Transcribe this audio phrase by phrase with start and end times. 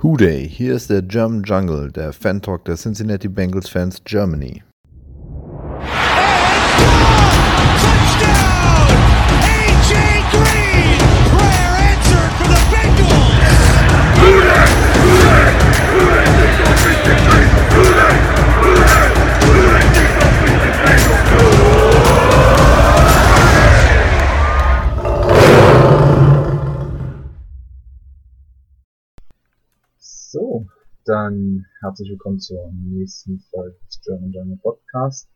[0.00, 4.62] Hooday, hier ist der German Jungle, der Fan-Talk der Cincinnati Bengals Fans Germany.
[31.08, 35.26] Dann herzlich willkommen zur nächsten Folge des German Journal Podcast.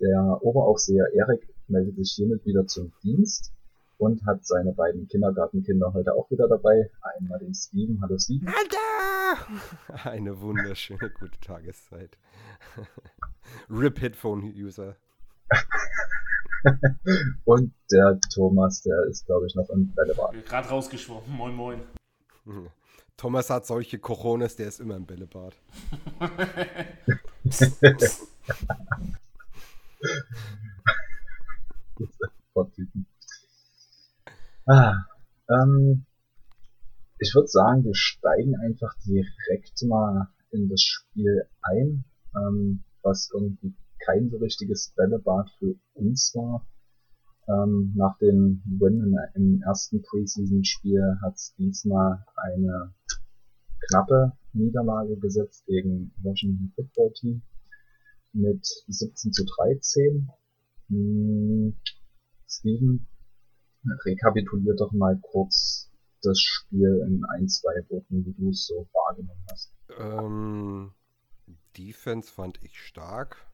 [0.00, 3.52] Der Oberaufseher Erik meldet sich hiermit wieder zum Dienst
[3.98, 6.90] und hat seine beiden Kindergartenkinder heute auch wieder dabei.
[7.02, 8.00] Einmal den Steven.
[8.00, 8.48] Hallo Steven.
[8.48, 10.08] Alter!
[10.10, 12.16] Eine wunderschöne gute Tageszeit.
[13.68, 14.96] RIP Headphone User.
[17.44, 20.32] und der Thomas, der ist glaube ich noch im Bällebad.
[20.46, 21.30] Gerade rausgeschwommen.
[21.36, 21.80] Moin, moin.
[23.20, 25.54] Thomas hat solche Coronas, der ist immer im Bällebad.
[34.64, 34.94] ah,
[35.50, 36.06] ähm,
[37.18, 43.74] ich würde sagen, wir steigen einfach direkt mal in das Spiel ein, ähm, was irgendwie
[43.98, 46.66] kein so richtiges Bällebad für uns war.
[47.48, 52.94] Ähm, nach dem Win im ersten Preseason-Spiel hat es diesmal eine
[53.88, 57.42] knappe Niederlage gesetzt gegen Washington Football Team
[58.32, 60.30] mit 17 zu 13.
[60.88, 61.76] Hm,
[62.48, 63.06] Steven,
[64.04, 65.90] rekapitulier doch mal kurz
[66.22, 69.72] das Spiel in ein, zwei Worten, wie du es so wahrgenommen hast.
[69.98, 70.92] Ähm,
[71.76, 73.46] Defense fand ich stark.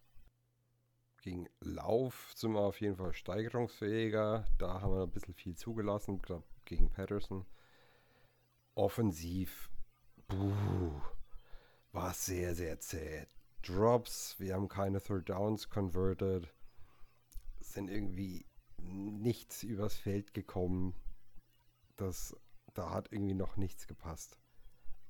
[1.23, 4.47] Gegen Lauf sind wir auf jeden Fall steigerungsfähiger.
[4.59, 6.21] Da haben wir ein bisschen viel zugelassen,
[6.65, 7.45] gegen Patterson.
[8.75, 9.71] Offensiv
[10.29, 11.01] Puh,
[11.93, 13.27] war sehr, sehr zäh.
[13.63, 16.49] Drops, wir haben keine Third Downs converted,
[17.61, 18.45] sind irgendwie
[18.79, 20.95] nichts übers Feld gekommen.
[21.97, 22.37] Das,
[22.75, 24.39] da hat irgendwie noch nichts gepasst.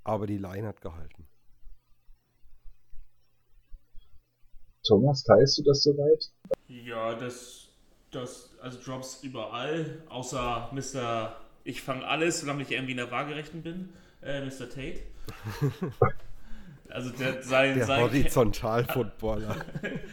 [0.04, 1.26] Aber die Line hat gehalten.
[4.86, 6.30] Thomas, teilst du das soweit?
[6.68, 7.68] Ja, das,
[8.10, 11.40] das, also Drops überall, außer Mr.
[11.64, 13.92] Ich fange alles, solange ich irgendwie in der Waagerechten bin
[14.26, 14.68] äh, Mr.
[14.68, 15.00] Tate.
[16.88, 19.56] Also der, sein, der Horizontal-Footballer.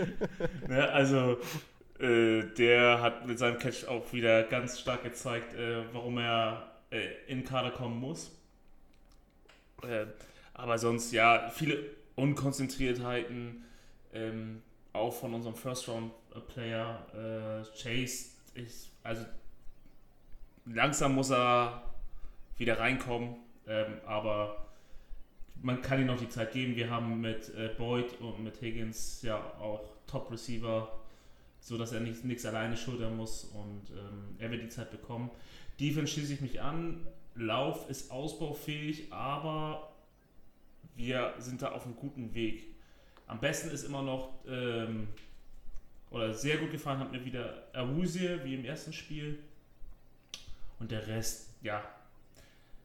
[0.67, 1.37] ne, also
[1.99, 7.09] äh, der hat mit seinem Catch auch wieder ganz stark gezeigt, äh, warum er äh,
[7.27, 8.31] in Kader kommen muss.
[9.83, 10.07] Äh,
[10.53, 11.79] aber sonst ja, viele
[12.15, 13.63] Unkonzentriertheiten,
[14.13, 14.61] ähm,
[14.93, 18.29] auch von unserem First-Round-Player äh, Chase.
[18.55, 19.25] Ich, also
[20.65, 21.83] langsam muss er
[22.57, 23.35] wieder reinkommen.
[23.67, 24.67] Ähm, aber
[25.61, 26.75] man kann ihm noch die Zeit geben.
[26.75, 30.91] Wir haben mit äh, Boyd und mit Higgins ja auch Top-Receiver,
[31.59, 35.31] so dass er nichts alleine schultern muss und ähm, er wird die Zeit bekommen.
[35.79, 37.07] Defense schließe ich mich an.
[37.35, 39.91] Lauf ist ausbaufähig, aber
[40.95, 42.65] wir sind da auf einem guten Weg.
[43.25, 45.07] Am besten ist immer noch, ähm,
[46.11, 49.39] oder sehr gut gefallen hat mir wieder Awuzie, wie im ersten Spiel.
[50.79, 51.81] Und der Rest, ja,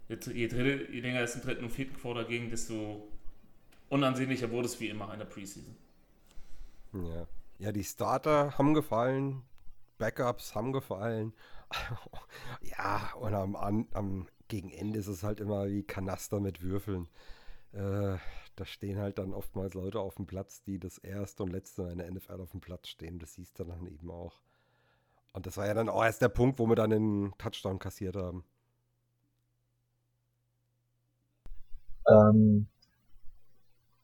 [0.08, 3.08] je, dritte, je länger es im dritten und vierten Quarter ging, desto
[3.88, 5.76] unansehnlicher wurde es wie immer in der Preseason.
[6.92, 7.26] Ja.
[7.58, 9.42] ja, die Starter haben gefallen,
[9.98, 11.34] Backups haben gefallen.
[12.62, 17.08] ja, und am, am, gegen Ende ist es halt immer wie Kanaster mit Würfeln.
[17.72, 18.16] Äh,
[18.56, 21.98] da stehen halt dann oftmals Leute auf dem Platz, die das erste und letzte in
[21.98, 23.18] der NFL auf dem Platz stehen.
[23.18, 24.40] Das siehst du dann eben auch.
[25.32, 28.16] Und das war ja dann auch erst der Punkt, wo wir dann den Touchdown kassiert
[28.16, 28.44] haben.
[32.08, 32.66] Ähm,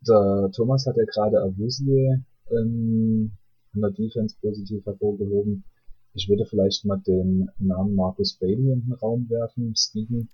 [0.06, 3.32] der Thomas hat ja gerade Avusie ähm,
[3.74, 5.64] in der Defense positiv hervorgehoben.
[6.14, 10.28] Ich würde vielleicht mal den Namen Marcus Bailey in den Raum werfen, Steven.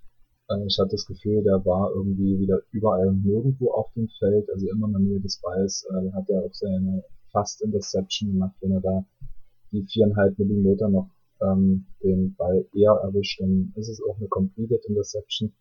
[0.48, 4.68] Äh, ich hatte das Gefühl, der war irgendwie wieder überall nirgendwo auf dem Feld, also
[4.68, 5.86] immer in der Nähe des Balls.
[5.90, 9.04] Äh, hat er auch seine fast Interception gemacht, wenn er da
[9.72, 11.08] die viereinhalb Millimeter noch
[11.40, 15.52] ähm, den Ball eher erwischt, dann ist es auch eine completed Interception.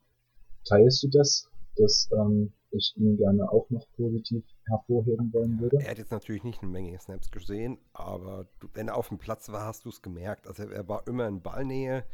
[0.66, 1.49] Teilst du das?
[1.80, 5.78] Das ähm, ich ihn gerne auch noch positiv hervorheben wollen würde.
[5.80, 9.18] Er hat jetzt natürlich nicht eine Menge Snaps gesehen, aber du, wenn er auf dem
[9.18, 10.48] Platz war, hast du es gemerkt.
[10.48, 12.06] Also er, war immer in Ballnähe,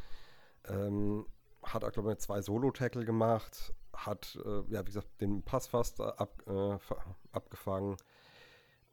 [0.68, 1.26] ähm,
[1.62, 6.00] hat auch, glaube ich, zwei Solo-Tackle gemacht, hat, äh, ja, wie gesagt, den Pass fast
[6.00, 6.78] ab, äh,
[7.32, 7.98] abgefangen,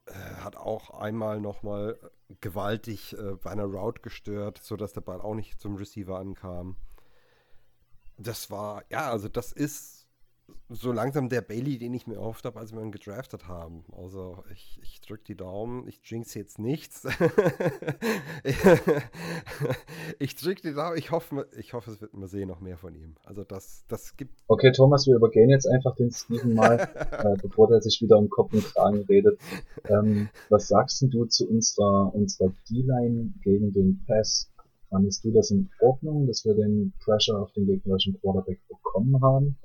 [0.05, 1.97] äh, hat auch einmal nochmal
[2.41, 6.75] gewaltig äh, bei einer Route gestört, sodass der Ball auch nicht zum Receiver ankam.
[8.17, 10.02] Das war, ja, also das ist
[10.69, 13.85] so langsam der Bailey, den ich mir erhofft habe, als wir ihn gedraftet haben.
[13.91, 17.03] Also ich, ich drücke die Daumen, ich jinx jetzt nichts.
[20.19, 22.95] ich drücke die Daumen, ich hoffe, ich hoffe, es wird man sehen noch mehr von
[22.95, 23.15] ihm.
[23.23, 24.33] Also das, das gibt.
[24.47, 26.79] Okay, Thomas, wir übergehen jetzt einfach den Steven mal,
[27.11, 29.39] äh, bevor der sich wieder um Kopf und Kragen redet.
[29.89, 34.49] Ähm, was sagst du zu unserer, unserer D-Line gegen den Pass?
[34.89, 39.57] Fandest du das in Ordnung, dass wir den Pressure auf den gegnerischen Quarterback bekommen haben?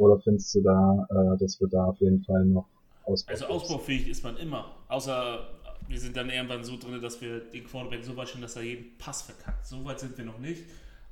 [0.00, 2.66] Oder findest du da, äh, dass wir da auf jeden Fall noch
[3.04, 3.34] ausbauen?
[3.34, 4.74] Also ausbaufähig ist man immer.
[4.88, 5.46] Außer
[5.88, 8.62] wir sind dann irgendwann so drin, dass wir den Quarterback so weit stellen, dass er
[8.62, 9.66] jeden Pass verkackt.
[9.66, 10.64] So weit sind wir noch nicht.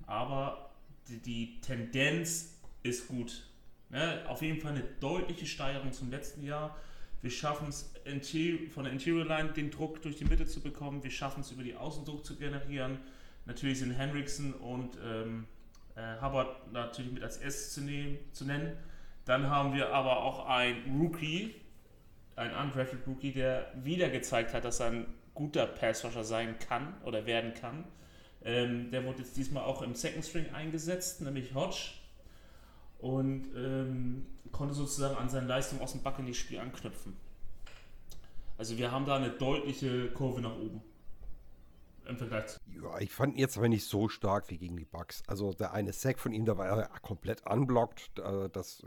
[0.06, 0.70] Aber
[1.06, 3.44] die, die Tendenz ist gut.
[3.90, 4.22] Ne?
[4.26, 6.74] Auf jeden Fall eine deutliche Steigerung zum letzten Jahr.
[7.20, 7.92] Wir schaffen es
[8.72, 11.02] von der Interior Line den Druck durch die Mitte zu bekommen.
[11.02, 13.00] Wir schaffen es über die Außendruck zu generieren.
[13.44, 15.46] Natürlich sind Hendrickson und ähm,
[15.98, 18.76] äh, Hubbard natürlich mit als erstes zu, nehmen, zu nennen.
[19.24, 21.54] Dann haben wir aber auch einen Rookie,
[22.36, 27.26] ein undrafted Rookie, der wieder gezeigt hat, dass er ein guter Passrusher sein kann oder
[27.26, 27.84] werden kann.
[28.44, 31.94] Ähm, der wurde jetzt diesmal auch im Second String eingesetzt, nämlich Hodge.
[32.98, 37.16] Und ähm, konnte sozusagen an seine Leistung aus dem Buccaneers-Spiel anknüpfen.
[38.56, 40.82] Also wir haben da eine deutliche Kurve nach oben
[42.08, 42.58] im Vergleich zu.
[42.66, 45.22] Ja, ich fand ihn jetzt aber nicht so stark wie gegen die Bucks.
[45.26, 48.10] Also der eine Sack von ihm, da war er komplett unblockt.
[48.52, 48.82] Das,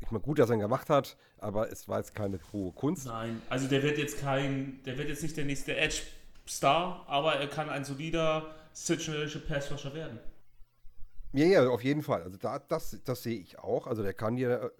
[0.00, 3.06] ich meine, gut, dass er ihn gemacht hat, aber es war jetzt keine hohe Kunst.
[3.06, 7.48] Nein, also der wird jetzt kein, der wird jetzt nicht der nächste Edge-Star, aber er
[7.48, 10.18] kann ein solider situational Passrusher werden.
[11.32, 12.22] Ja, ja, auf jeden Fall.
[12.22, 13.86] Also da, das, das sehe ich auch.
[13.86, 14.72] Also der kann dir,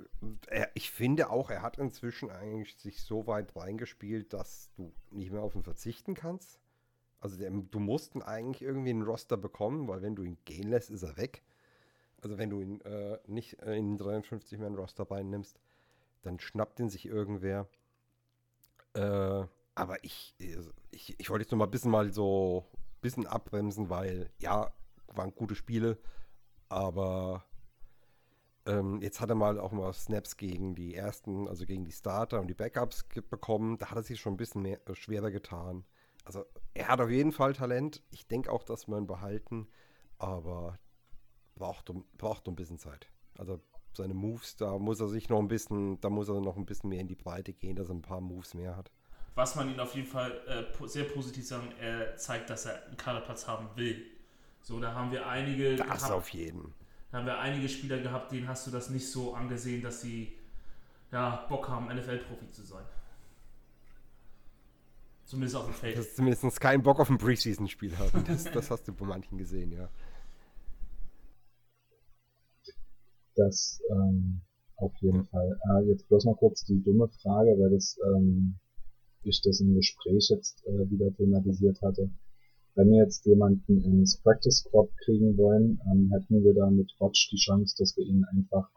[0.46, 5.32] er, ich finde auch, er hat inzwischen eigentlich sich so weit reingespielt, dass du nicht
[5.32, 6.58] mehr auf ihn verzichten kannst.
[7.26, 10.70] Also der, du musst ihn eigentlich irgendwie einen Roster bekommen, weil wenn du ihn gehen
[10.70, 11.42] lässt, ist er weg.
[12.22, 15.58] Also wenn du ihn äh, nicht in 53 Mann Roster nimmst,
[16.22, 17.66] dann schnappt ihn sich irgendwer.
[18.94, 19.44] Äh,
[19.74, 20.36] aber ich,
[20.92, 24.72] ich, ich wollte jetzt noch mal ein bisschen mal so ein bisschen abbremsen, weil ja,
[25.08, 25.98] waren gute Spiele,
[26.68, 27.44] aber
[28.66, 32.40] ähm, jetzt hat er mal auch mal Snaps gegen die ersten, also gegen die Starter
[32.40, 33.78] und die Backups bekommen.
[33.78, 35.84] Da hat er sich schon ein bisschen mehr, äh, schwerer getan
[36.26, 36.44] also
[36.74, 38.02] er hat auf jeden Fall Talent.
[38.10, 39.68] Ich denke auch, dass wir ihn behalten,
[40.18, 40.78] aber
[41.54, 43.08] braucht, braucht ein bisschen Zeit.
[43.38, 43.60] Also
[43.94, 46.90] seine Moves, da muss er sich noch ein bisschen, da muss er noch ein bisschen
[46.90, 48.90] mehr in die Breite gehen, dass er ein paar Moves mehr hat.
[49.34, 52.96] Was man ihn auf jeden Fall äh, sehr positiv sagen, er zeigt, dass er einen
[52.96, 54.06] Kaderplatz haben will.
[54.62, 55.76] So, da haben wir einige.
[55.76, 56.74] Das gehabt, auf jeden.
[57.10, 60.36] Da haben wir einige Spieler gehabt, denen hast du das nicht so angesehen, dass sie
[61.12, 62.84] ja, Bock haben, NFL-Profi zu sein.
[65.26, 65.98] Zumindest auf dem Feld.
[65.98, 68.24] Dass zumindest keinen Bock auf ein Preseason-Spiel haben.
[68.26, 69.88] Das, das hast du bei manchen gesehen, ja.
[73.34, 74.40] Das ähm,
[74.76, 75.24] auf jeden ja.
[75.24, 75.58] Fall.
[75.70, 78.54] Äh, jetzt bloß noch kurz die dumme Frage, weil das ähm,
[79.24, 82.08] ich das im Gespräch jetzt äh, wieder thematisiert hatte.
[82.76, 87.30] Wenn wir jetzt jemanden ins Practice Squad kriegen wollen, ähm, hätten wir da mit Watch
[87.30, 88.70] die Chance, dass wir ihn einfach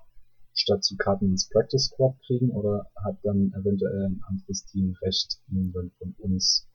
[0.59, 5.41] statt zu Karten ins Practice Squad kriegen oder hat dann eventuell ein anderes Team Recht,
[5.49, 6.67] ihn dann von uns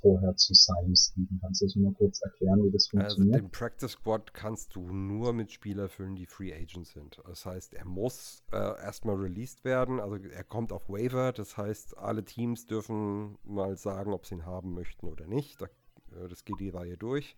[0.00, 1.38] vorher zu sein, Steven?
[1.40, 3.34] Kannst du das mal kurz erklären, wie das also funktioniert?
[3.34, 7.20] Also den Practice Squad kannst du nur mit Spielern füllen, die Free Agents sind.
[7.26, 11.96] Das heißt, er muss äh, erstmal released werden, also er kommt auf Waiver, das heißt,
[11.98, 15.60] alle Teams dürfen mal sagen, ob sie ihn haben möchten oder nicht.
[15.60, 15.66] Da,
[16.12, 17.36] äh, das geht die Reihe durch.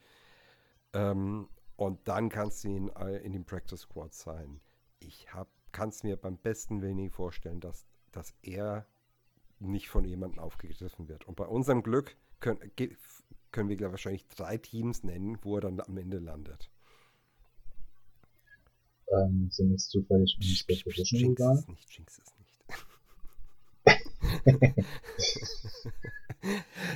[0.94, 4.60] Ähm, und dann kannst du ihn äh, in den Practice Squad sein.
[5.00, 8.86] Ich habe kann es mir beim besten Willen nicht vorstellen, dass, dass er
[9.58, 11.26] nicht von jemandem aufgegriffen wird.
[11.26, 12.60] Und bei unserem Glück können,
[13.50, 16.70] können wir wahrscheinlich drei Teams nennen, wo er dann am Ende landet.
[19.12, 20.36] Ähm, sind es zufällig
[21.12, 21.58] egal?
[21.58, 22.42] Es nicht, jinx es nicht.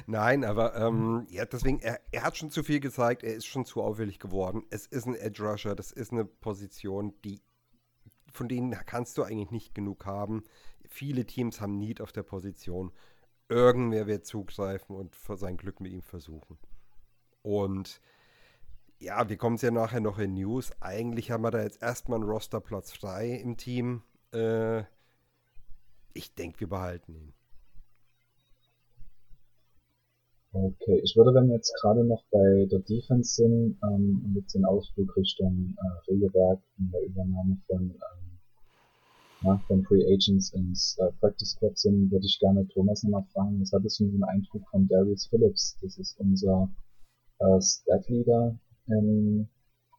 [0.06, 3.64] Nein, aber ähm, ja, deswegen, er, er hat schon zu viel gezeigt, er ist schon
[3.64, 4.64] zu auffällig geworden.
[4.70, 7.40] Es ist ein Edge Rusher, das ist eine Position, die
[8.36, 10.44] von denen kannst du eigentlich nicht genug haben.
[10.88, 12.92] Viele Teams haben Need auf der Position.
[13.48, 16.58] Irgendwer wird zugreifen und sein Glück mit ihm versuchen.
[17.42, 18.00] Und
[18.98, 20.70] ja, wir kommen es ja nachher noch in News.
[20.80, 24.02] Eigentlich haben wir da jetzt erstmal einen Rosterplatz frei im Team.
[24.32, 24.80] Äh,
[26.12, 27.32] ich denke, wir behalten ihn.
[30.52, 34.64] Okay, ich würde, wenn wir jetzt gerade noch bei der Defense sind ähm, jetzt den
[34.64, 38.25] Ausflug Richtung äh, Regelwerk in der Übernahme von ähm,
[39.42, 43.60] ja, von Free Agents ins äh, Practice Squad sind, würde ich gerne Thomas nochmal fragen,
[43.60, 45.76] was hattest du für einen Eindruck von Darius Phillips?
[45.82, 46.70] Das ist unser
[47.38, 49.48] äh, Stat Leader im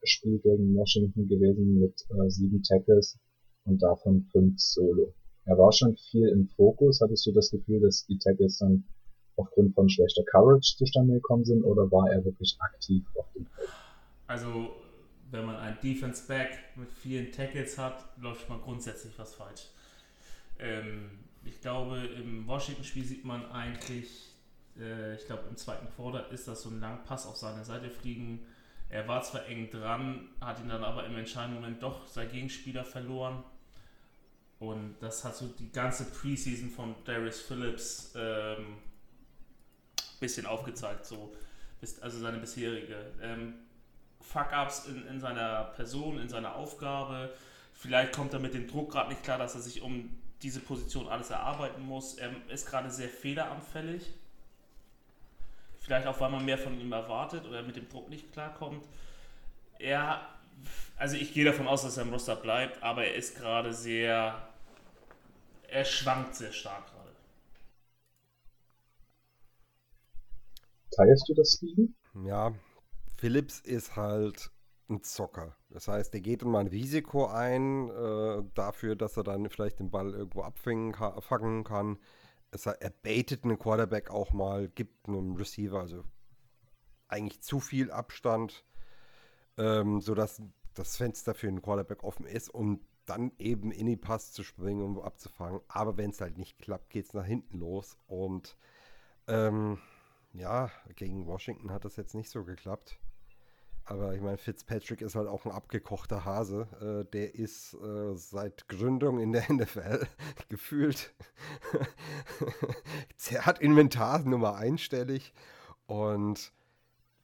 [0.04, 3.18] Spiel gegen Washington gewesen mit äh, sieben Tackles
[3.66, 5.14] und davon fünf Solo.
[5.46, 7.00] Er war schon viel im Fokus.
[7.02, 8.84] Hattest du das Gefühl, dass die Tackles dann
[9.38, 13.70] aufgrund von schlechter Coverage zustande gekommen sind oder war er wirklich aktiv auf dem Feld?
[14.28, 14.72] Also,
[15.32, 19.68] wenn man ein Defense Back mit vielen Tackles hat, läuft mal grundsätzlich was falsch.
[20.60, 21.12] Ähm,
[21.44, 24.34] ich glaube, im Washington-Spiel sieht man eigentlich,
[24.80, 27.90] äh, ich glaube, im zweiten Quarter ist das so ein langer Pass auf seine Seite
[27.90, 28.46] fliegen.
[28.90, 32.86] Er war zwar eng dran, hat ihn dann aber im entscheidenden Moment doch sein Gegenspieler
[32.86, 33.44] verloren.
[34.60, 38.78] Und das hat so die ganze Preseason von Darius Phillips ähm,
[40.20, 41.36] bisschen aufgezeigt, so
[42.02, 43.12] also seine bisherige.
[43.22, 43.54] Ähm,
[44.28, 47.34] Fuck-ups in, in seiner Person, in seiner Aufgabe.
[47.74, 50.10] Vielleicht kommt er mit dem Druck gerade nicht klar, dass er sich um
[50.42, 52.16] diese Position alles erarbeiten muss.
[52.16, 54.14] Er ist gerade sehr fehleranfällig.
[55.80, 58.84] Vielleicht auch, weil man mehr von ihm erwartet oder mit dem Druck nicht klarkommt.
[59.80, 60.28] Er,
[60.98, 64.50] also ich gehe davon aus, dass er im Roster bleibt, aber er ist gerade sehr,
[65.70, 67.12] er schwankt sehr stark gerade.
[70.92, 71.96] Teilst du das, Steven?
[72.26, 72.54] Ja,
[73.18, 74.52] Phillips ist halt
[74.90, 75.56] ein Zocker.
[75.70, 79.92] Das heißt, er geht immer ein Risiko ein äh, dafür, dass er dann vielleicht den
[79.92, 81.64] Ball irgendwo abfangen kann.
[81.64, 81.98] kann.
[82.52, 86.04] Es, er baitet einen Quarterback auch mal, gibt einem Receiver also
[87.10, 88.66] eigentlich zu viel Abstand,
[89.58, 90.42] ähm, sodass
[90.74, 94.82] das Fenster für einen Quarterback offen ist, um dann eben in die Pass zu springen
[94.82, 95.62] um abzufangen.
[95.68, 97.98] Aber wenn es halt nicht klappt, geht es nach hinten los.
[98.06, 98.58] Und
[99.28, 99.80] ähm,
[100.34, 103.00] ja, gegen Washington hat das jetzt nicht so geklappt.
[103.90, 106.68] Aber ich meine, Fitzpatrick ist halt auch ein abgekochter Hase.
[106.82, 110.06] Äh, der ist äh, seit Gründung in der NFL
[110.50, 111.14] gefühlt.
[113.46, 115.34] hat Inventarnummer einstellig.
[115.86, 116.52] Und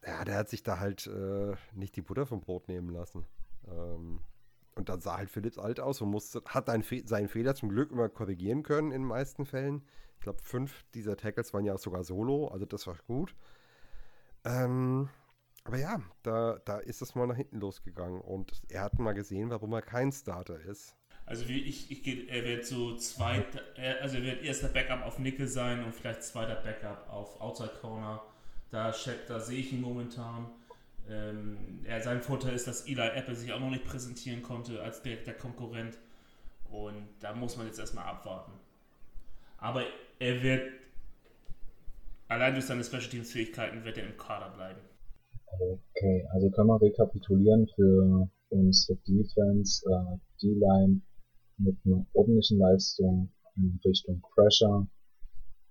[0.08, 3.26] ja, der hat sich da halt äh, nicht die Butter vom Brot nehmen lassen.
[3.68, 4.22] Ähm,
[4.76, 7.92] und dann sah halt Phillips alt aus und musste, hat Fe seinen Fehler zum Glück
[7.92, 9.84] immer korrigieren können in den meisten Fällen.
[10.16, 13.36] Ich glaube, fünf dieser Tackles waren ja sogar solo, also das war gut.
[14.46, 15.10] Ähm,
[15.66, 19.50] aber ja, da, da ist es mal nach hinten losgegangen und er hat mal gesehen,
[19.50, 20.96] warum er kein Starter ist.
[21.26, 23.62] Also wie ich, ich er wird so zweiter,
[24.02, 28.22] also er wird erster Backup auf Nickel sein und vielleicht zweiter Backup auf Outside Corner.
[28.72, 28.94] Da,
[29.28, 30.48] da sehe ich ihn momentan.
[31.10, 35.02] Ähm, er, sein Vorteil ist, dass Eli Apple sich auch noch nicht präsentieren konnte als
[35.02, 35.98] direkter Konkurrent.
[36.70, 38.52] Und da muss man jetzt erstmal abwarten.
[39.58, 39.86] Aber
[40.20, 40.72] er wird,
[42.28, 44.82] allein durch seine Special Teams Fähigkeiten, wird er im Kader bleiben.
[45.60, 51.02] Okay, also können wir rekapitulieren für unsere Defense, äh, D-Line
[51.58, 54.88] mit einer ordentlichen Leistung in Richtung Pressure,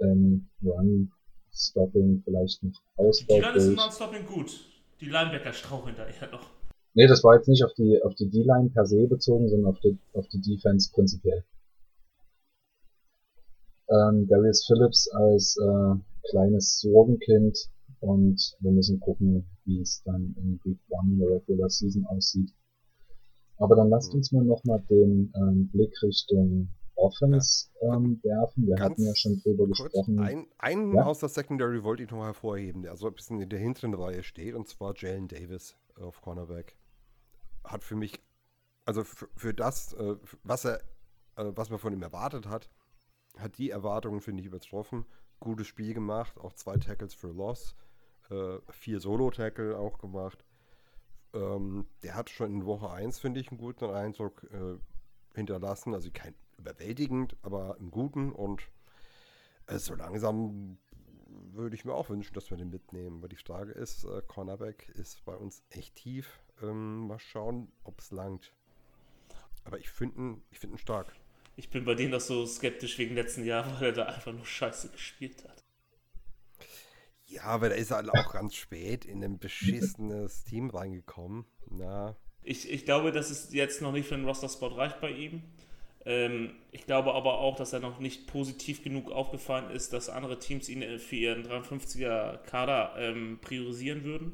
[0.00, 1.10] ähm, Run,
[1.52, 3.34] Stopping, vielleicht noch Ausbau.
[3.36, 4.66] Die Line ist im Run-Stopping gut.
[5.00, 6.50] Die Linebacker straucheln da eher noch.
[6.94, 9.80] Nee, das war jetzt nicht auf die, auf die D-Line per se bezogen, sondern auf
[9.80, 11.44] die, auf die Defense prinzipiell.
[13.88, 15.94] Ähm, Darius Phillips als äh,
[16.30, 17.68] kleines Sorgenkind
[18.00, 22.52] und wir müssen gucken, wie es dann in Week 1 der Regular Season aussieht.
[23.58, 28.66] Aber dann lasst uns mal nochmal den ähm, Blick Richtung Offense ähm, werfen.
[28.66, 30.18] Wir Ganz hatten ja schon drüber gesprochen.
[30.20, 31.04] Ein, einen ja?
[31.04, 34.22] aus der Secondary wollte ich noch hervorheben, der so ein bisschen in der hinteren Reihe
[34.22, 36.76] steht, und zwar Jalen Davis auf Cornerback.
[37.64, 38.20] Hat für mich,
[38.84, 40.80] also für, für das, äh, was er,
[41.36, 42.68] äh, was man von ihm erwartet hat,
[43.38, 45.06] hat die Erwartungen, finde ich, übertroffen.
[45.40, 47.74] Gutes Spiel gemacht, auch zwei Tackles für Loss,
[48.30, 50.44] äh, vier Solo-Tackle auch gemacht.
[51.34, 54.78] Ähm, der hat schon in Woche 1, finde ich, einen guten Eindruck äh,
[55.34, 55.94] hinterlassen.
[55.94, 58.32] Also kein überwältigend, aber einen guten.
[58.32, 58.62] Und
[59.66, 60.78] äh, so langsam
[61.52, 63.18] würde ich mir auch wünschen, dass wir den mitnehmen.
[63.18, 66.40] Aber die Frage ist, äh, Cornerback ist bei uns echt tief.
[66.62, 68.52] Ähm, mal schauen, ob es langt.
[69.64, 71.14] Aber ich finde ihn, find ihn stark.
[71.56, 74.46] Ich bin bei denen doch so skeptisch wegen letzten Jahr, weil er da einfach nur
[74.46, 75.61] scheiße gespielt hat.
[77.32, 81.46] Ja, aber da ist er halt auch ganz spät in ein beschissenes Team reingekommen.
[81.70, 82.14] Na.
[82.42, 85.42] Ich, ich glaube, dass es jetzt noch nicht für einen Roster-Spot reicht bei ihm.
[86.04, 90.38] Ähm, ich glaube aber auch, dass er noch nicht positiv genug aufgefallen ist, dass andere
[90.40, 94.32] Teams ihn für ihren 53er Kader ähm, priorisieren würden.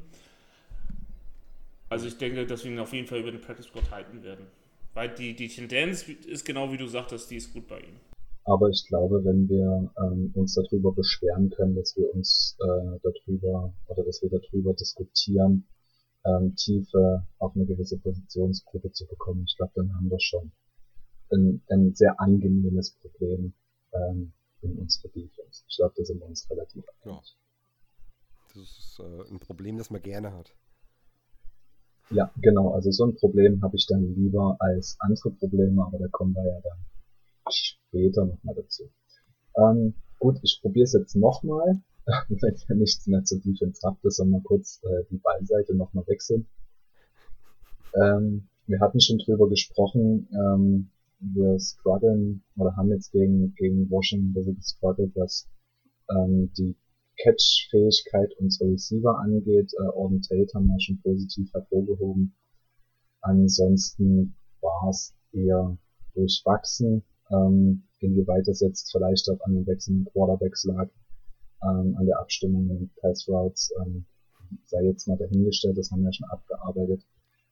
[1.88, 4.46] Also ich denke, dass wir ihn auf jeden Fall über den Practice Squad halten werden.
[4.94, 8.00] Weil die, die Tendenz ist genau wie du sagtest, die ist gut bei ihm.
[8.48, 13.74] Aber ich glaube, wenn wir ähm, uns darüber beschweren können, dass wir uns äh, darüber
[13.88, 15.68] oder dass wir darüber diskutieren,
[16.24, 20.50] ähm, Tiefe auf eine gewisse Positionsgruppe zu bekommen, ich glaube, dann haben wir schon
[21.30, 23.52] ein, ein sehr angenehmes Problem
[23.92, 25.64] ähm, in unserer Defense.
[25.68, 27.04] Ich glaube, da sind wir uns relativ einig.
[27.04, 27.20] Ja.
[28.54, 30.54] Das ist äh, ein Problem, das man gerne hat.
[32.10, 32.70] Ja, genau.
[32.70, 36.46] Also so ein Problem habe ich dann lieber als andere Probleme, aber da kommen wir
[36.46, 36.78] ja dann
[37.50, 38.90] später nochmal dazu.
[39.56, 41.80] Ähm, gut, ich probiere es jetzt nochmal,
[42.28, 42.38] wenn
[42.68, 46.46] ihr nichts mehr zur Defense habt, dass wir kurz äh, die Ballseite nochmal wechseln.
[47.94, 50.90] Ähm, wir hatten schon drüber gesprochen, ähm,
[51.20, 55.48] wir strugglen oder haben jetzt gegen, gegen Washington ein bisschen gestruggelt, was
[56.10, 56.76] ähm, die
[57.18, 59.72] Catch-Fähigkeit unserer Receiver angeht.
[59.74, 62.34] Äh, Orden Tate haben wir schon positiv hervorgehoben.
[63.20, 65.76] Ansonsten war es eher
[66.14, 67.02] durchwachsen.
[67.30, 70.88] Ähm, inwieweit das jetzt vielleicht auch an den wechselnden Quarterbacks lag,
[71.62, 74.06] ähm, an der Abstimmung in Pass Routes, ähm,
[74.66, 77.04] sei jetzt mal dahingestellt, das haben wir schon abgearbeitet.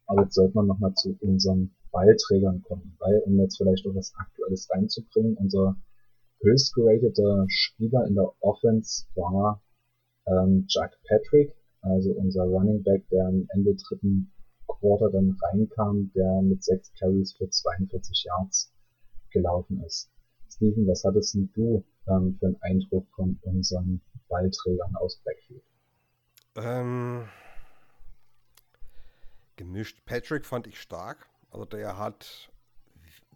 [0.07, 4.15] Aber jetzt sollte man nochmal zu unseren Ballträgern kommen, weil, um jetzt vielleicht auch was
[4.17, 5.77] Aktuelles reinzubringen, unser
[6.43, 9.63] höchst gerateter Spieler in der Offense war
[10.27, 14.33] ähm, Jack Patrick, also unser Running Back, der am Ende dritten
[14.67, 18.73] Quarter dann reinkam, der mit sechs Carries für 42 Yards
[19.37, 20.11] gelaufen ist.
[20.49, 25.63] Steven, was hattest du ähm, für einen Eindruck von unseren Ballträgern aus Blackfield?
[26.57, 27.29] Ähm,
[29.57, 30.05] gemischt.
[30.07, 31.29] Patrick fand ich stark.
[31.51, 32.51] Also der hat,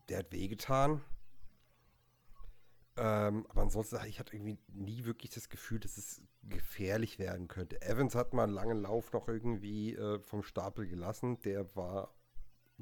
[0.08, 1.02] der hat wehgetan.
[2.96, 7.80] Ähm, aber ansonsten, ich hatte irgendwie nie wirklich das Gefühl, dass es gefährlich werden könnte.
[7.82, 11.38] Evans hat mal einen langen Lauf noch irgendwie äh, vom Stapel gelassen.
[11.42, 12.14] Der war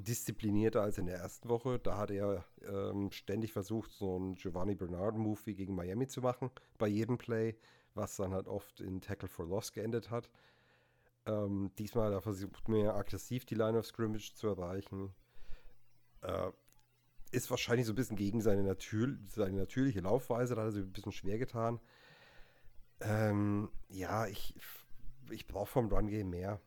[0.03, 1.79] disziplinierter als in der ersten Woche.
[1.79, 6.49] Da hat er ähm, ständig versucht, so einen Giovanni Bernard-Move wie gegen Miami zu machen,
[6.77, 7.55] bei jedem Play,
[7.93, 10.29] was dann halt oft in Tackle for Loss geendet hat.
[11.25, 15.13] Ähm, diesmal da versucht mehr aggressiv die Line of Scrimmage zu erreichen.
[16.21, 16.51] Äh,
[17.31, 20.83] ist wahrscheinlich so ein bisschen gegen seine, Natür seine natürliche Laufweise, da hat er sich
[20.83, 21.79] ein bisschen schwer getan.
[23.01, 24.55] Ähm, ja, ich,
[25.29, 26.59] ich brauche vom Run Game mehr.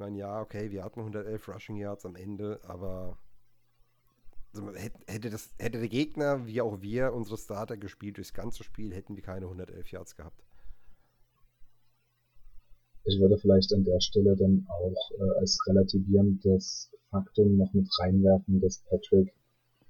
[0.00, 3.18] Meine, ja, okay, wir hatten 111 Rushing Yards am Ende, aber
[4.54, 4.72] also,
[5.06, 9.14] hätte, das, hätte der Gegner, wie auch wir, unsere Starter gespielt durchs ganze Spiel, hätten
[9.14, 10.42] wir keine 111 Yards gehabt.
[13.04, 18.58] Ich würde vielleicht an der Stelle dann auch äh, als relativierendes Faktum noch mit reinwerfen,
[18.62, 19.28] dass Patrick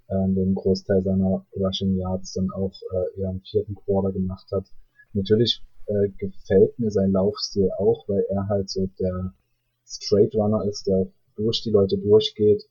[0.09, 4.67] äh, den Großteil seiner Rushing Yards dann auch äh, eher im vierten Quarter gemacht hat.
[5.13, 9.35] Natürlich äh, gefällt mir sein Laufstil auch, weil er halt so der
[9.91, 12.63] Straight Runner ist, der durch die Leute durchgeht.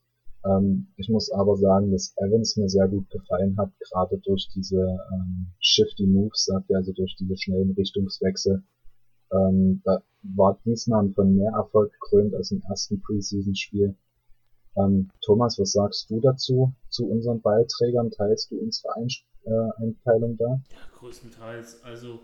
[0.44, 4.80] Ähm, ich muss aber sagen, dass Evans mir sehr gut gefallen hat, gerade durch diese
[5.12, 8.62] ähm, Shifty Moves, sagt er, also durch diese schnellen Richtungswechsel.
[9.32, 13.94] Ähm, da war diesmal von mehr Erfolg gekrönt als im ersten Preseason-Spiel.
[14.76, 18.10] Ähm, Thomas, was sagst du dazu, zu unseren Beiträgern?
[18.10, 19.08] Teilst du unsere Ein
[19.44, 20.60] äh, Einteilung da?
[20.70, 21.84] Ja, größtenteils.
[21.84, 22.20] Also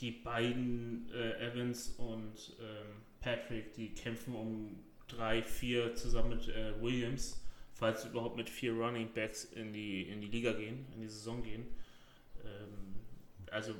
[0.00, 4.78] die beiden äh, Evans und ähm, Patrick, die kämpfen um
[5.08, 7.40] drei, vier zusammen mit äh, Williams,
[7.72, 11.08] falls sie überhaupt mit vier Running Backs in die, in die Liga gehen, in die
[11.08, 11.66] Saison gehen.
[12.44, 12.96] Ähm,
[13.50, 13.72] also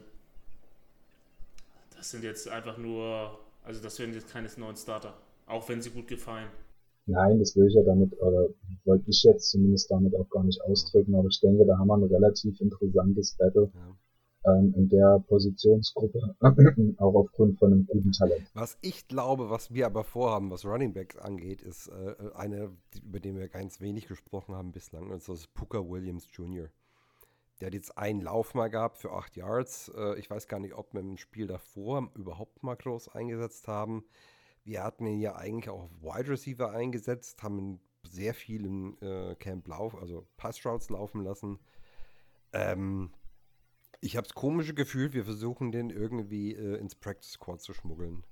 [1.96, 5.14] das sind jetzt einfach nur, also das werden jetzt keine neuen Starter,
[5.46, 6.48] auch wenn sie gut gefallen.
[7.06, 8.48] Nein, das will ich ja damit, oder
[8.84, 11.96] wollte ich jetzt zumindest damit auch gar nicht ausdrücken, aber ich denke, da haben wir
[11.96, 13.96] ein relativ interessantes Battle ja.
[14.46, 16.36] Ähm, in der Positionsgruppe,
[16.98, 18.50] auch aufgrund von einem guten Talent.
[18.54, 22.70] Was ich glaube, was wir aber vorhaben, was Running Backs angeht, ist äh, eine,
[23.02, 26.68] über die wir ganz wenig gesprochen haben bislang, und das ist Booker Williams Jr.
[27.60, 29.90] Der hat jetzt einen Lauf mal gehabt für 8 Yards.
[29.96, 34.04] Äh, ich weiß gar nicht, ob wir im Spiel davor überhaupt mal groß eingesetzt haben.
[34.64, 38.96] Wir hatten ihn ja eigentlich auch auf Wide Receiver eingesetzt, haben ihn sehr viel im
[39.00, 41.58] äh, Camp Lauf, also Pass Routes laufen lassen.
[42.52, 43.10] Ähm,
[44.00, 48.24] ich habe das komische Gefühl, wir versuchen den irgendwie äh, ins Practice Squad zu schmuggeln.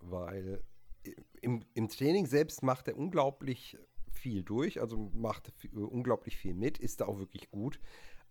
[0.00, 0.62] Weil
[1.04, 3.78] äh, im, im Training selbst macht er unglaublich
[4.10, 7.80] viel durch, also macht unglaublich viel mit, ist da auch wirklich gut.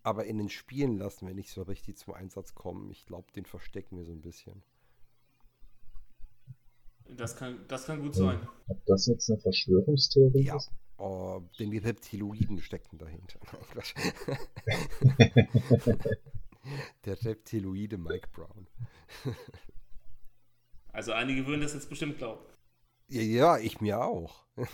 [0.03, 2.89] Aber in den Spielen lassen wir nicht so richtig zum Einsatz kommen.
[2.91, 4.63] Ich glaube, den verstecken wir so ein bisschen.
[7.09, 8.47] Das kann, das kann gut sein.
[8.67, 10.55] Ob das jetzt eine Verschwörungstheorie ja.
[10.55, 10.71] ist?
[10.97, 13.39] Oh, denn wir Reptiloiden stecken dahinter.
[17.05, 18.67] Der Reptiloide Mike Brown.
[20.91, 22.41] also einige würden das jetzt bestimmt glauben.
[23.07, 24.45] Ja, ja ich mir auch.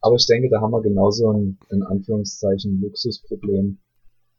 [0.00, 3.78] Aber ich denke, da haben wir genauso ein, in Anführungszeichen, Luxusproblem,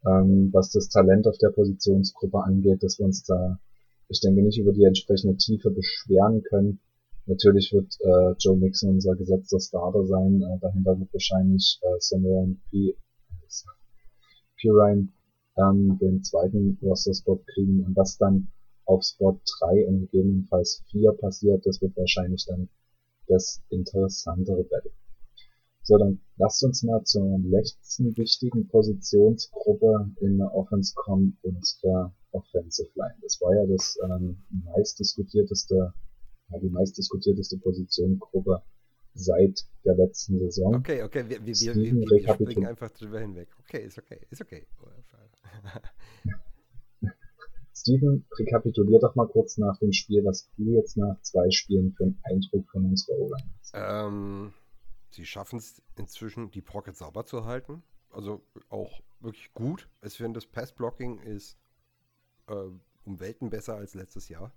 [0.06, 3.60] ähm, was das Talent auf der Positionsgruppe angeht, dass wir uns da,
[4.08, 6.80] ich denke, nicht über die entsprechende Tiefe beschweren können.
[7.26, 10.42] Natürlich wird äh, Joe Mixon unser gesetzter Starter sein.
[10.42, 12.96] Äh, dahinter wird wahrscheinlich äh, Samuel P.
[14.58, 15.10] Pirine
[15.58, 18.48] ähm, den zweiten Roster-Spot kriegen und was dann
[18.86, 22.70] auf Spot 3 und gegebenenfalls 4 passiert, das wird wahrscheinlich dann
[23.28, 24.92] das interessantere Battle.
[25.84, 32.92] So, dann lasst uns mal zur letzten wichtigen Positionsgruppe in der Offense kommen, unsere Offensive
[32.96, 33.16] Line.
[33.22, 35.94] Das war ja das ähm, meistdiskutierteste,
[36.60, 38.62] die meistdiskutierteste Positionengruppe
[39.14, 40.76] seit der letzten Saison.
[40.76, 43.50] Okay, okay, wir, wir, wir, wir, wir springen einfach drüber hinweg.
[43.60, 44.66] Okay, ist okay, ist okay.
[47.74, 52.04] Steven, rekapitulier doch mal kurz nach dem Spiel, was du jetzt nach zwei Spielen für
[52.04, 53.72] einen Eindruck von unserer O-Line hast.
[53.74, 54.54] Ähm,
[55.10, 57.82] sie schaffen es inzwischen, die Pocket sauber zu halten.
[58.12, 59.90] Also auch wirklich gut.
[60.04, 61.58] Ich finde, das Pass-Blocking ist
[62.48, 62.54] äh,
[63.04, 64.54] um Welten besser als letztes Jahr.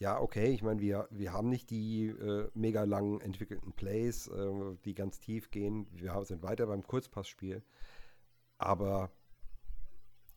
[0.00, 4.76] Ja, okay, ich meine, wir, wir haben nicht die äh, mega lang entwickelten Plays, äh,
[4.84, 5.88] die ganz tief gehen.
[5.90, 7.62] Wir sind weiter beim Kurzpassspiel.
[8.58, 9.10] Aber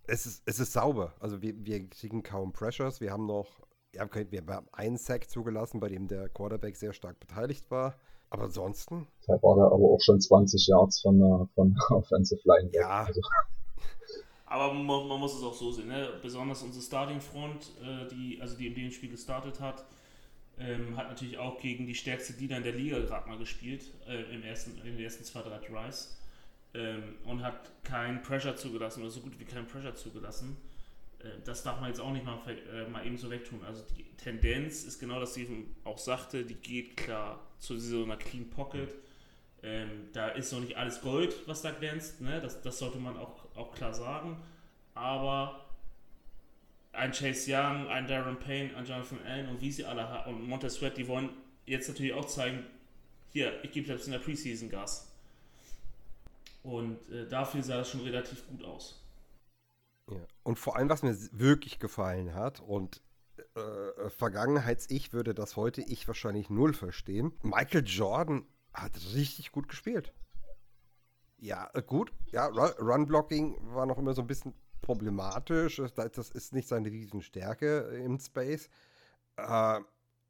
[0.08, 1.13] es ist, es ist sauber.
[1.19, 3.02] Also wir, wir kriegen kaum Pressures.
[3.02, 3.62] Wir haben noch,
[3.93, 7.95] ja, wir haben einen Sack zugelassen, bei dem der Quarterback sehr stark beteiligt war.
[8.32, 9.08] Aber ansonsten.
[9.28, 12.69] Da war da aber auch schon 20 Yards von der, von Offensive Line.
[12.74, 13.06] Ja.
[13.06, 13.21] Also.
[14.51, 16.09] Aber man, man, muss es auch so sehen, ne?
[16.21, 19.85] besonders unsere Starting Front, äh, die, also die in dem Spiel gestartet hat,
[20.59, 24.23] ähm, hat natürlich auch gegen die stärkste Diener in der Liga gerade mal gespielt, äh,
[24.35, 26.17] im ersten, in den ersten zwei, drei Tries
[26.73, 30.57] ähm, und hat keinen Pressure zugelassen oder so gut wie keinen Pressure zugelassen.
[31.19, 33.63] Äh, das darf man jetzt auch nicht mal, äh, mal eben so wegtun.
[33.63, 38.17] Also die Tendenz ist genau, das Steven auch sagte, die geht klar zu so einer
[38.17, 38.93] Clean Pocket.
[39.63, 42.21] Ähm, da ist noch nicht alles Gold, was da glänzt.
[42.21, 42.41] Ne?
[42.41, 44.41] Das, das sollte man auch, auch klar sagen.
[44.93, 45.65] Aber
[46.93, 50.47] ein Chase Young, ein Darren Payne, ein Jonathan Allen und wie sie alle haben und
[50.47, 51.30] Montez Sweat, die wollen
[51.65, 52.65] jetzt natürlich auch zeigen,
[53.30, 55.08] hier, ich gebe selbst in der Preseason Gas.
[56.63, 59.02] Und äh, dafür sah es schon relativ gut aus.
[60.10, 60.17] Ja.
[60.43, 63.02] Und vor allem, was mir wirklich gefallen hat und
[63.56, 67.32] äh, Vergangenheits-Ich würde das heute ich wahrscheinlich null verstehen.
[67.41, 70.13] Michael Jordan hat richtig gut gespielt.
[71.38, 72.13] Ja, äh, gut.
[72.27, 75.81] Ja, Run-Blocking war noch immer so ein bisschen problematisch.
[75.95, 78.69] Das ist nicht seine Riesenstärke im Space.
[79.38, 79.79] Äh,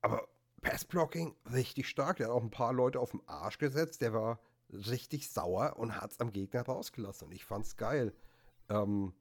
[0.01, 0.27] aber
[0.61, 2.17] Pass-Blocking richtig stark.
[2.17, 4.01] Der hat auch ein paar Leute auf den Arsch gesetzt.
[4.01, 7.27] Der war richtig sauer und hat es am Gegner rausgelassen.
[7.27, 8.13] Und ich fand's geil.
[8.69, 9.13] Ähm,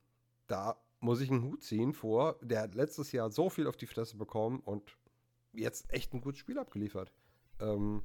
[0.47, 2.39] da muss ich einen Hut ziehen vor.
[2.43, 4.97] Der hat letztes Jahr so viel auf die Fresse bekommen und
[5.53, 7.13] jetzt echt ein gutes Spiel abgeliefert.
[7.59, 8.05] Ähm,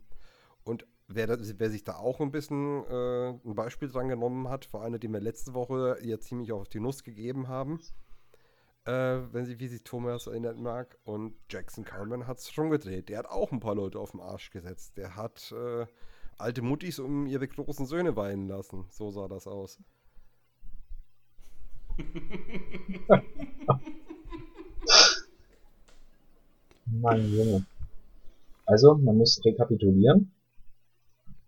[0.63, 4.81] und wer, wer, sich da auch ein bisschen äh, ein Beispiel dran genommen hat, vor
[4.81, 7.79] allem, die mir letzte Woche ja ziemlich auf die Nuss gegeben haben,
[8.85, 13.09] äh, wenn sie, wie sich Thomas erinnert mag, und Jackson Carmen hat es schon gedreht.
[13.09, 14.97] Der hat auch ein paar Leute auf den Arsch gesetzt.
[14.97, 15.85] Der hat äh,
[16.37, 18.85] alte Muttis um ihre großen Söhne weinen lassen.
[18.89, 19.79] So sah das aus.
[26.87, 27.65] Mein Junge.
[28.67, 30.31] Also, man muss rekapitulieren.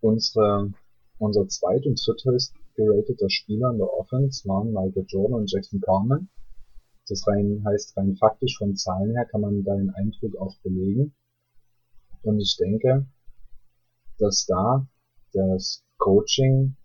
[0.00, 0.72] Unsere,
[1.18, 6.28] unser zweit- und dritthöchst gerateter Spieler in der Offense waren Michael Jordan und Jackson Carmen.
[7.08, 11.14] Das rein, heißt rein faktisch von Zahlen her kann man deinen Eindruck auch belegen.
[12.22, 13.06] Und ich denke,
[14.18, 14.86] dass da
[15.32, 16.76] das Coaching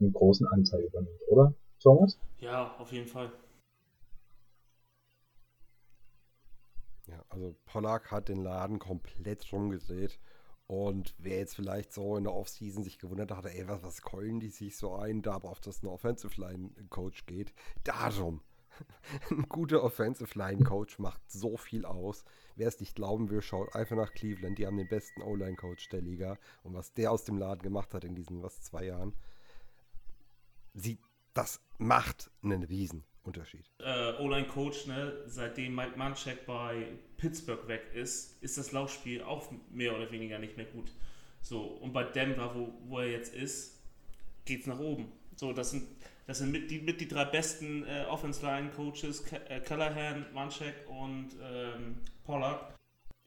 [0.00, 2.18] einen großen Anteil übernimmt, oder, Thomas?
[2.38, 3.32] Ja, auf jeden Fall.
[7.06, 10.18] Ja, also Pollack hat den Laden komplett rumgedreht.
[10.66, 14.40] Und wer jetzt vielleicht so in der Offseason sich gewundert hat, ey, was, was keulen
[14.40, 17.52] die sich so ein, da aber auf das ein Offensive Line Coach geht,
[17.84, 18.42] darum.
[19.30, 22.24] Ein guter Offensive Line Coach macht so viel aus.
[22.56, 24.58] Wer es nicht glauben will, schaut einfach nach Cleveland.
[24.58, 26.36] Die haben den besten O-Line Coach der Liga.
[26.62, 29.14] Und was der aus dem Laden gemacht hat in diesen, was, zwei Jahren,
[30.74, 30.98] sie,
[31.36, 33.68] das macht einen Riesenunterschied.
[33.78, 39.52] Äh, O-Line Coach, ne, seitdem Mike Manchek bei Pittsburgh weg ist, ist das Laufspiel auch
[39.70, 40.90] mehr oder weniger nicht mehr gut.
[41.42, 43.80] So, und bei Denver, wo, wo er jetzt ist,
[44.44, 45.12] geht es nach oben.
[45.36, 45.86] So, das sind
[46.26, 51.98] das sind mit die, mit die drei besten äh, Offense-Line-Coaches, äh, Callahan, Manchek und ähm,
[52.24, 52.74] Pollack.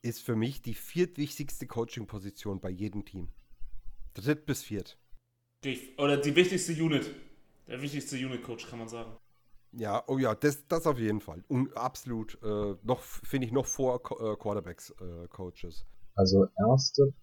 [0.02, 3.30] Ist für mich die viertwichtigste Coaching-Position bei jedem Team.
[4.16, 4.98] Dritt bis viert.
[5.98, 7.10] Oder die wichtigste Unit.
[7.70, 9.12] Der wichtigste Unit-Coach, kann man sagen.
[9.72, 11.44] Ja, oh ja, das, das auf jeden Fall.
[11.48, 15.82] Und absolut, äh, noch, finde ich, noch vor äh, Quarterbacks-Coaches.
[15.82, 17.14] Äh, also erste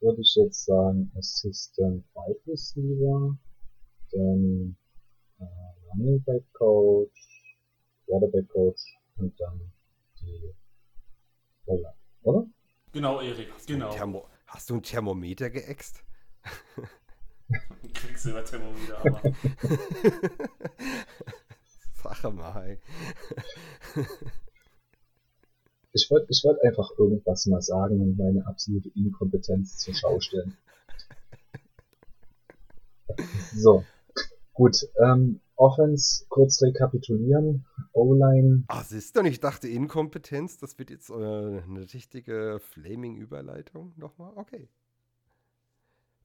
[0.00, 3.36] würde ich jetzt sagen Assistant Wide Receiver,
[4.12, 4.76] dann
[5.90, 7.56] Running Back Coach,
[8.06, 8.82] Quarterback Coach
[9.16, 9.72] und dann
[10.20, 10.54] die
[11.66, 12.46] Roller, oder?
[12.92, 14.28] Genau, Erik, genau.
[14.46, 16.04] Hast du ein Thermometer geäxt?
[17.94, 19.22] Quicksilver-Thermometer, aber.
[22.02, 22.78] Sache mal.
[25.92, 30.56] Ich wollte ich wollt einfach irgendwas mal sagen und meine absolute Inkompetenz zur Schau stellen.
[33.54, 33.84] So,
[34.52, 34.88] gut.
[35.02, 37.64] Ähm, Offense kurz rekapitulieren.
[37.92, 38.64] O-Line.
[38.68, 44.32] Ah, siehst du, und ich dachte Inkompetenz, das wird jetzt äh, eine richtige Flaming-Überleitung nochmal.
[44.36, 44.68] Okay.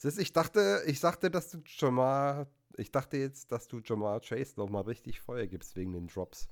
[0.02, 4.54] Siehst, ich dachte, ich dachte, dass du Jamal, ich dachte jetzt, dass du Jamal Chase
[4.58, 6.48] nochmal richtig Feuer gibst wegen den Drops.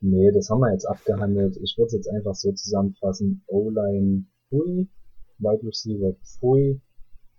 [0.00, 1.56] Nee, das haben wir jetzt abgehandelt.
[1.56, 3.42] Ich würde es jetzt einfach so zusammenfassen.
[3.48, 4.88] O-Line Pui,
[5.38, 6.80] Wide Receiver Pui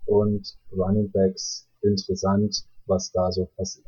[0.05, 3.87] und Running Backs interessant, was da so passiert.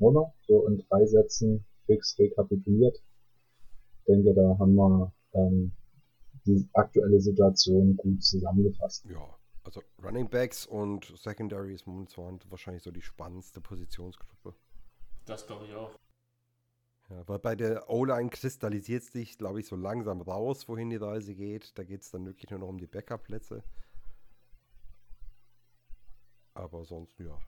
[0.00, 0.34] Oder?
[0.48, 3.00] So in drei Sätzen fix rekapituliert.
[4.00, 5.70] Ich denke, da haben wir ähm,
[6.46, 9.04] die aktuelle Situation gut zusammengefasst.
[9.06, 14.54] Ja, also Running Backs und Secondary ist momentan wahrscheinlich so die spannendste Positionsgruppe.
[15.24, 15.98] Das glaube ich auch.
[17.10, 21.34] Ja, weil bei der O-Line kristallisiert sich, glaube ich, so langsam raus, wohin die Reise
[21.34, 21.78] geht.
[21.78, 23.62] Da geht es dann wirklich nur noch um die Backup-Plätze.
[26.54, 27.38] Aber sonst, ja.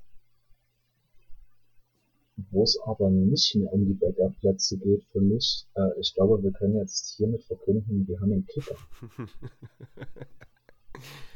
[2.51, 6.53] Wo es aber nicht mehr um die Backup-Plätze geht für mich, äh, ich glaube, wir
[6.53, 8.77] können jetzt hiermit verkünden, wir haben einen Kicker.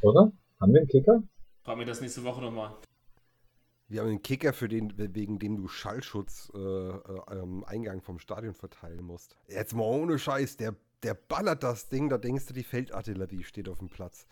[0.02, 0.32] Oder?
[0.60, 1.22] Haben wir einen Kicker?
[1.62, 2.76] Frag mir das nächste Woche nochmal.
[3.88, 8.18] Wir haben einen Kicker, für den, wegen dem du Schallschutz äh, äh, am Eingang vom
[8.18, 9.36] Stadion verteilen musst.
[9.48, 13.68] Jetzt mal ohne Scheiß, der, der ballert das Ding, da denkst du, die Feldartillerie steht
[13.68, 14.26] auf dem Platz.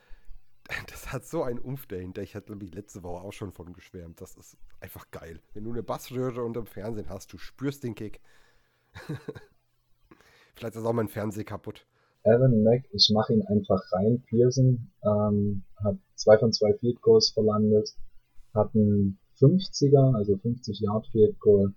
[0.91, 2.23] Das hat so einen Umf dahinter.
[2.23, 4.21] Ich hatte nämlich letzte Woche auch schon von geschwärmt.
[4.21, 5.41] Das ist einfach geil.
[5.55, 8.21] Wenn du eine Bassröhre unterm Fernsehen hast, du spürst den Kick.
[10.55, 11.87] Vielleicht ist auch mein Fernseher kaputt.
[12.25, 14.23] Evan Mack, ich mache ihn einfach rein.
[14.29, 17.97] Pearson ähm, hat zwei von zwei Field Goals verlandet,
[18.53, 21.73] hat einen 50er, also 50 Yard Field Goal,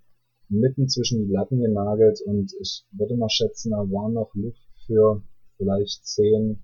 [0.49, 5.21] mitten zwischen die Latten genagelt und ich würde mal schätzen, da war noch Luft für
[5.57, 6.61] vielleicht 10,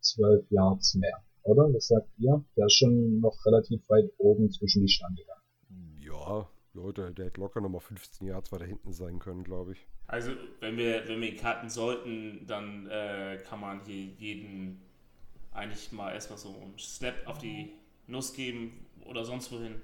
[0.00, 1.72] 12 Yards mehr oder?
[1.74, 2.44] Was sagt ihr?
[2.56, 5.42] Der ist schon noch relativ weit oben zwischen die Stange gegangen.
[6.00, 9.86] Ja, Leute, der hätte locker nochmal 15 Jahre weiter hinten sein können, glaube ich.
[10.06, 10.30] Also,
[10.60, 14.80] wenn wir, wenn wir ihn cutten sollten, dann äh, kann man hier jeden
[15.52, 17.72] eigentlich mal erstmal so einen Snap auf die
[18.06, 19.80] Nuss geben oder sonst wohin.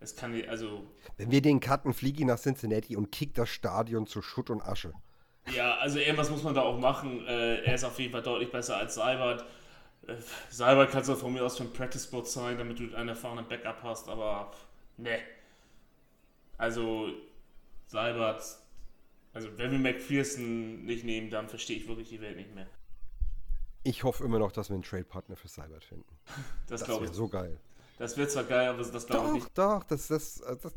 [0.00, 0.84] Es kann, also.
[1.16, 4.62] Wenn wir den cutten, fliege ich nach Cincinnati und kick das Stadion zu Schutt und
[4.62, 4.92] Asche.
[5.54, 7.26] Ja, also irgendwas muss man da auch machen.
[7.26, 9.44] Äh, er ist auf jeden Fall deutlich besser als Seibert.
[10.10, 10.16] Äh,
[10.50, 13.46] Salber kannst du von mir aus für ein Practice Spot sein, damit du einen erfahrenen
[13.48, 14.52] Backup hast, aber
[14.96, 15.18] ne.
[16.58, 17.08] Also,
[17.86, 18.42] Seibert,
[19.32, 22.66] also wenn wir McPherson nicht nehmen, dann verstehe ich wirklich die Welt nicht mehr.
[23.82, 26.18] Ich hoffe immer noch, dass wir einen Trade-Partner für Seibert finden.
[26.66, 27.58] Das, das wäre so geil.
[27.98, 29.58] Das wird zwar geil, aber das glaube ich nicht.
[29.58, 30.72] Doch, das, das, das,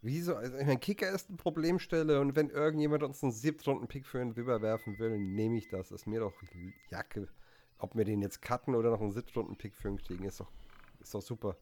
[0.00, 4.22] wieso, also ich meine, Kicker ist eine Problemstelle und wenn irgendjemand uns einen Siebtrunden-Pick für
[4.22, 5.90] ihn rüberwerfen will, nehme ich das.
[5.90, 6.32] Das ist mir doch
[6.90, 7.28] Jacke.
[7.78, 10.50] Ob wir den jetzt cutten oder noch einen Sitzstunden-Pick für ihn kriegen, ist doch,
[11.00, 11.56] ist doch super.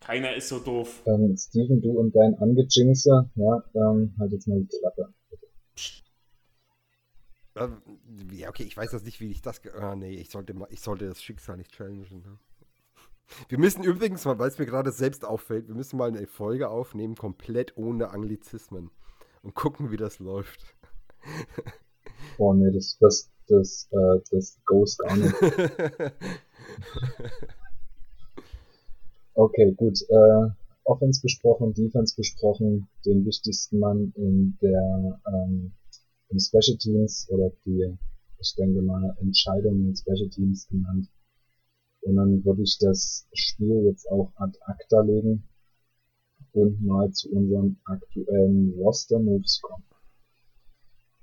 [0.00, 1.02] Keiner ist so doof.
[1.06, 5.12] Ähm, Steven, du und dein Angejinxer, ja, ähm, halt jetzt mal die Klappe.
[7.56, 7.82] Ähm,
[8.32, 9.60] ja, okay, ich weiß das nicht, wie ich das.
[9.74, 12.22] Ah, nee, ich sollte, mal, ich sollte das Schicksal nicht challengen.
[12.22, 12.38] Ne?
[13.48, 16.68] Wir müssen übrigens mal, weil es mir gerade selbst auffällt, wir müssen mal eine Folge
[16.68, 18.90] aufnehmen, komplett ohne Anglizismen.
[19.42, 20.74] Und gucken, wie das läuft.
[22.38, 25.34] Oh nee, das, das, das, äh, das goes gar nicht.
[29.34, 30.00] okay, gut.
[30.08, 30.50] Äh,
[30.84, 35.72] Offense besprochen, Defense besprochen, den wichtigsten Mann in der ähm,
[36.30, 37.96] im Special Teams oder die,
[38.38, 41.08] ich denke mal, Entscheidungen in Special Teams genannt.
[42.02, 45.44] Und dann würde ich das Spiel jetzt auch ad acta legen
[46.52, 49.84] und mal zu unseren aktuellen Roster Moves kommen.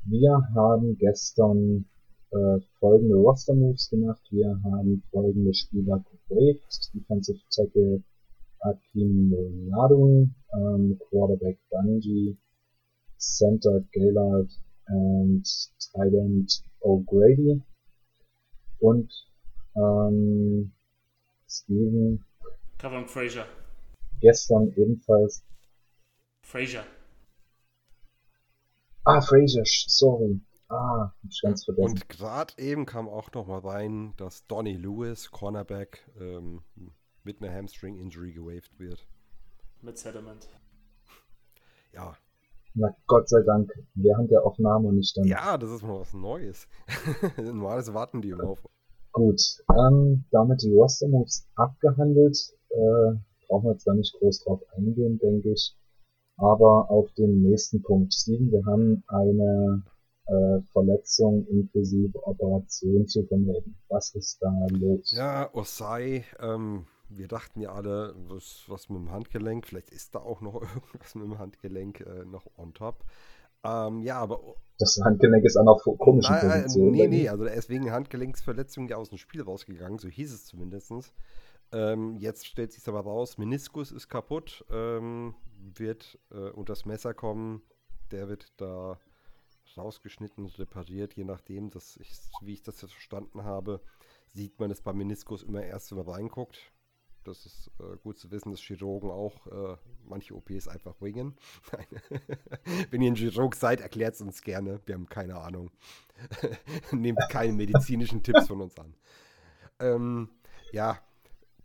[0.05, 1.85] Wir haben gestern
[2.31, 4.21] äh, folgende Roster Moves gemacht.
[4.31, 6.91] Wir haben folgende Spieler gewaved.
[6.93, 8.03] Defensive Tackle
[8.59, 9.33] Akim
[9.69, 12.37] Ladung, ähm, Quarterback Bungie,
[13.17, 14.51] Center Gaylord
[14.87, 15.43] und
[15.93, 17.61] Tight End O'Grady
[18.79, 19.11] und
[19.75, 20.71] ähm,
[21.47, 22.23] Steven
[22.77, 23.45] Kevin Fraser.
[24.19, 25.43] Gestern ebenfalls.
[26.41, 26.83] Fraser.
[29.03, 30.39] Ah, Fraser, sorry.
[30.69, 31.91] Ah, ich ganz vergessen.
[31.91, 36.61] Und gerade eben kam auch noch mal rein, dass Donny Lewis, Cornerback, ähm,
[37.23, 39.07] mit einer Hamstring-Injury gewaved wird.
[39.81, 40.49] Mit Sediment.
[41.93, 42.17] Ja.
[42.73, 45.25] Na Gott sei Dank, während der Aufnahme und nicht dann.
[45.25, 46.67] Ja, das ist mal was Neues.
[47.37, 48.63] Normalerweise warten die immer auf.
[49.13, 49.41] Gut,
[49.75, 52.37] ähm, damit die Roster-Moves abgehandelt.
[52.69, 55.75] Äh, brauchen wir jetzt da nicht groß drauf eingehen, denke ich.
[56.37, 58.13] Aber auf den nächsten Punkt.
[58.13, 59.83] Steven, wir haben eine
[60.27, 63.75] äh, Verletzung inklusive Operation zu vermelden.
[63.89, 65.11] Was ist da los?
[65.11, 70.19] Ja, Osai, ähm, wir dachten ja alle, was, was mit dem Handgelenk, vielleicht ist da
[70.19, 73.05] auch noch irgendwas mit dem Handgelenk äh, noch on top.
[73.63, 74.55] Ähm, ja, aber.
[74.79, 76.91] Das Handgelenk ist an einer komischen äh, Position.
[76.91, 80.45] Nee, nee, also er ist wegen Handgelenksverletzung ja aus dem Spiel rausgegangen, so hieß es
[80.45, 80.91] zumindest.
[81.71, 87.13] Ähm, jetzt stellt sich aber raus, Meniskus ist kaputt, ähm, wird äh, unter das Messer
[87.13, 87.61] kommen,
[88.11, 88.99] der wird da
[89.77, 92.11] rausgeschnitten, repariert, je nachdem, dass ich,
[92.41, 93.81] wie ich das jetzt verstanden habe,
[94.27, 96.71] sieht man es beim Meniskus immer erst, wenn man reinguckt.
[97.23, 101.35] Das ist äh, gut zu wissen, dass Chirurgen auch äh, manche OPs einfach wingen.
[102.89, 104.79] wenn ihr ein Chirurg seid, erklärt es uns gerne.
[104.85, 105.71] Wir haben keine Ahnung.
[106.91, 108.95] Nehmt keine medizinischen Tipps von uns an.
[109.79, 110.29] Ähm,
[110.71, 110.99] ja,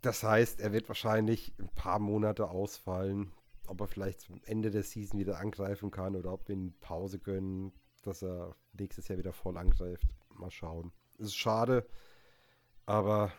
[0.01, 3.31] das heißt, er wird wahrscheinlich ein paar Monate ausfallen.
[3.67, 7.19] Ob er vielleicht zum Ende der Season wieder angreifen kann oder ob wir ihn Pause
[7.19, 7.71] gönnen,
[8.03, 10.07] dass er nächstes Jahr wieder voll angreift.
[10.29, 10.91] Mal schauen.
[11.17, 11.85] Es ist schade,
[12.85, 13.31] aber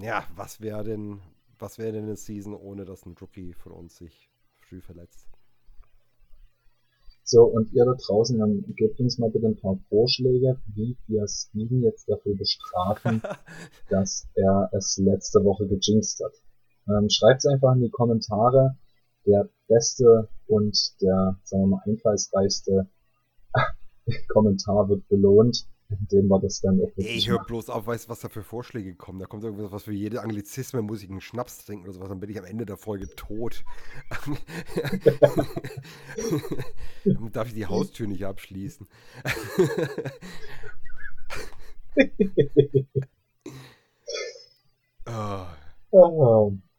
[0.00, 1.20] ja, was wäre denn,
[1.58, 4.30] was wäre denn eine Season, ohne dass ein Rookie von uns sich
[4.60, 5.26] früh verletzt?
[7.24, 11.26] So, und ihr da draußen, dann gebt uns mal bitte ein paar Vorschläge, wie wir
[11.28, 13.22] Steven jetzt dafür bestrafen,
[13.88, 16.34] dass er es letzte Woche gejinxt hat.
[16.88, 18.76] Ähm, Schreibt es einfach in die Kommentare.
[19.24, 22.88] Der beste und der, sagen wir mal, einfallsreichste
[24.28, 25.66] Kommentar wird belohnt
[26.00, 29.18] indem wir das dann auch ich höre bloß auf, weißt was da für Vorschläge kommen.
[29.18, 32.20] Da kommt irgendwas, was für jede Anglizisme muss ich einen Schnaps trinken oder sowas, dann
[32.20, 33.64] bin ich am Ende der Folge tot.
[37.04, 38.86] dann darf ich die Haustür nicht abschließen.
[45.90, 46.52] oh.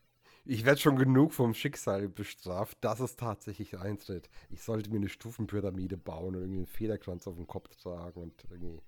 [0.45, 4.29] Ich werde schon genug vom Schicksal bestraft, dass es tatsächlich eintritt.
[4.49, 8.33] Ich sollte mir eine Stufenpyramide bauen und irgendwie einen Federkranz auf dem Kopf tragen und
[8.49, 8.81] irgendwie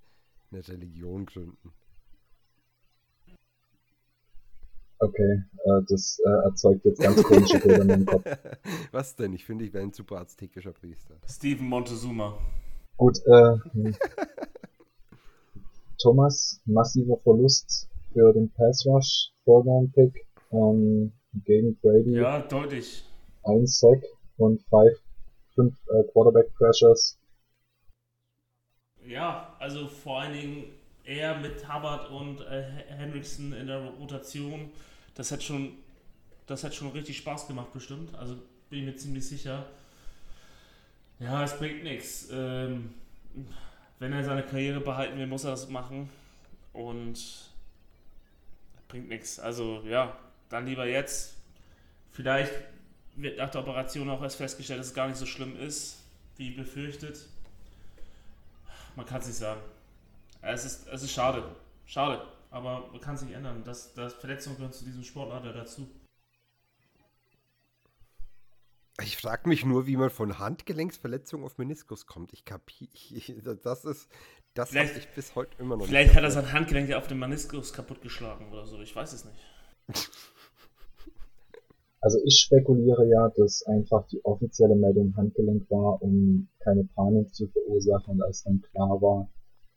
[0.51, 1.71] eine Religion gründen.
[4.99, 8.25] Okay, äh, das äh, erzeugt jetzt ganz komische Bilder in meinem Kopf.
[8.91, 9.33] Was denn?
[9.33, 11.15] Ich finde, ich wäre ein super aztekischer Priester.
[11.27, 12.37] Steven Montezuma.
[12.97, 13.91] Gut, äh.
[16.01, 20.25] Thomas, massiver Verlust für den Pass Rush, Vorgang Pick.
[20.51, 21.11] Ähm,
[21.43, 22.17] gegen Brady.
[22.17, 23.03] Ja, deutlich.
[23.43, 24.03] Ein Sack
[24.37, 24.97] und five,
[25.53, 27.17] fünf äh, Quarterback Pressures.
[29.05, 30.65] Ja, also vor allen Dingen
[31.03, 34.71] er mit Hubbard und äh, Hendrickson in der Rotation.
[35.13, 35.73] Das hat schon,
[36.47, 38.15] das hat schon richtig Spaß gemacht, bestimmt.
[38.15, 38.35] Also
[38.69, 39.65] bin ich mir ziemlich sicher.
[41.19, 42.27] Ja, es bringt nichts.
[42.31, 42.93] Ähm,
[43.99, 46.09] wenn er seine Karriere behalten will, muss er das machen.
[46.73, 47.51] Und
[48.87, 49.39] bringt nichts.
[49.39, 50.17] Also ja,
[50.55, 51.35] dann lieber jetzt.
[52.11, 52.51] Vielleicht
[53.15, 55.99] wird nach der Operation auch erst festgestellt, dass es gar nicht so schlimm ist,
[56.37, 57.27] wie befürchtet.
[58.95, 59.61] Man kann es nicht sagen.
[60.41, 61.43] Es ist, es ist schade.
[61.85, 62.25] Schade.
[62.51, 63.63] Aber man kann es nicht ändern.
[63.65, 65.89] Das, das Verletzungen gehören zu diesem Sportler dazu.
[69.01, 72.31] Ich frage mich nur, wie man von Handgelenksverletzung auf Meniskus kommt.
[72.31, 73.57] Ich kapiere.
[73.61, 74.09] Das ist.
[74.53, 77.73] Das habe ich bis heute immer noch Vielleicht hat er sein Handgelenk auf dem Meniskus
[77.73, 78.79] kaputtgeschlagen oder so.
[78.79, 79.37] Ich weiß es nicht.
[82.05, 87.47] Also ich spekuliere ja, dass einfach die offizielle Meldung Handgelenk war, um keine Panik zu
[87.47, 89.27] verursachen und als dann klar war,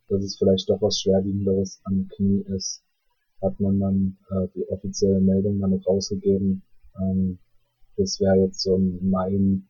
[0.09, 2.85] dass es vielleicht doch was Schwerwiegenderes am Knie ist,
[3.41, 6.63] hat man dann äh, die offizielle Meldung damit rausgegeben.
[7.01, 7.39] Ähm,
[7.97, 9.67] das wäre jetzt so mein,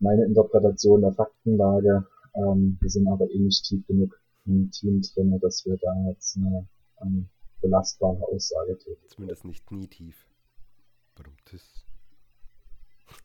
[0.00, 2.06] meine Interpretation der Faktenlage.
[2.34, 6.38] Ähm, wir sind aber eh nicht tief genug im Team drin, dass wir da jetzt
[6.38, 6.66] eine
[7.02, 7.28] ähm,
[7.60, 9.08] belastbare Aussage tätigen.
[9.10, 10.26] Zumindest nicht nie tief.
[11.16, 11.62] Warum das?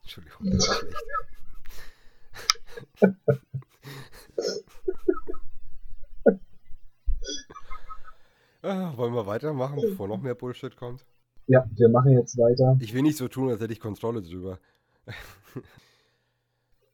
[0.02, 0.96] Entschuldigung, das ist schlecht.
[8.62, 11.06] ah, wollen wir weitermachen, bevor noch mehr Bullshit kommt?
[11.48, 12.78] Ja, wir machen jetzt weiter.
[12.80, 14.60] Ich will nicht so tun, als hätte ich Kontrolle drüber.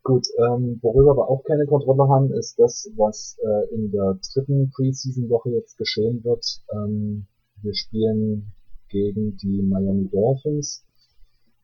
[0.04, 4.72] Gut, ähm, worüber wir auch keine Kontrolle haben, ist das, was äh, in der dritten
[4.72, 6.64] Preseason-Woche jetzt geschehen wird.
[6.72, 7.28] Ähm,
[7.62, 8.54] wir spielen
[8.88, 10.87] gegen die Miami Dolphins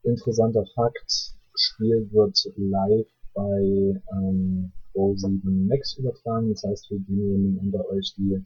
[0.03, 6.49] interessanter Fakt, Spiel wird live bei ähm, Pro7 Max übertragen.
[6.49, 8.43] Das heißt, für diejenigen unter euch, die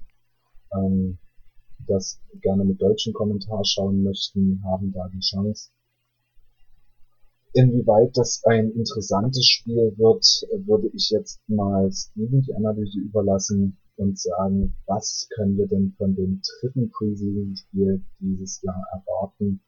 [0.73, 1.17] ähm,
[1.87, 5.71] das gerne mit deutschen Kommentar schauen möchten, haben da die Chance.
[7.53, 10.25] Inwieweit das ein interessantes Spiel wird,
[10.67, 16.13] würde ich jetzt mal Steven die Analyse überlassen und sagen, was können wir denn von
[16.13, 19.61] dem dritten Preseason-Spiel dieses Jahr erwarten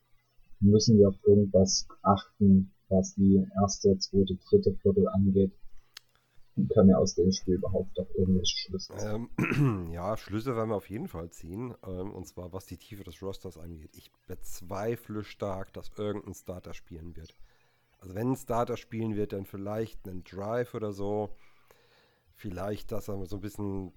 [0.60, 5.52] müssen wir auf irgendwas achten, was die erste, zweite, dritte Viertel angeht.
[6.74, 9.30] Können wir aus dem Spiel überhaupt noch irgendwelche Schlüsse ziehen?
[9.38, 11.74] Ähm, ja, Schlüsse werden wir auf jeden Fall ziehen.
[11.88, 13.92] Ähm, und zwar was die Tiefe des Rosters angeht.
[13.96, 17.34] Ich bezweifle stark, dass irgendein Starter spielen wird.
[18.00, 21.30] Also wenn ein Starter spielen wird, dann vielleicht einen Drive oder so.
[22.36, 23.94] Vielleicht, dass er so ein bisschen,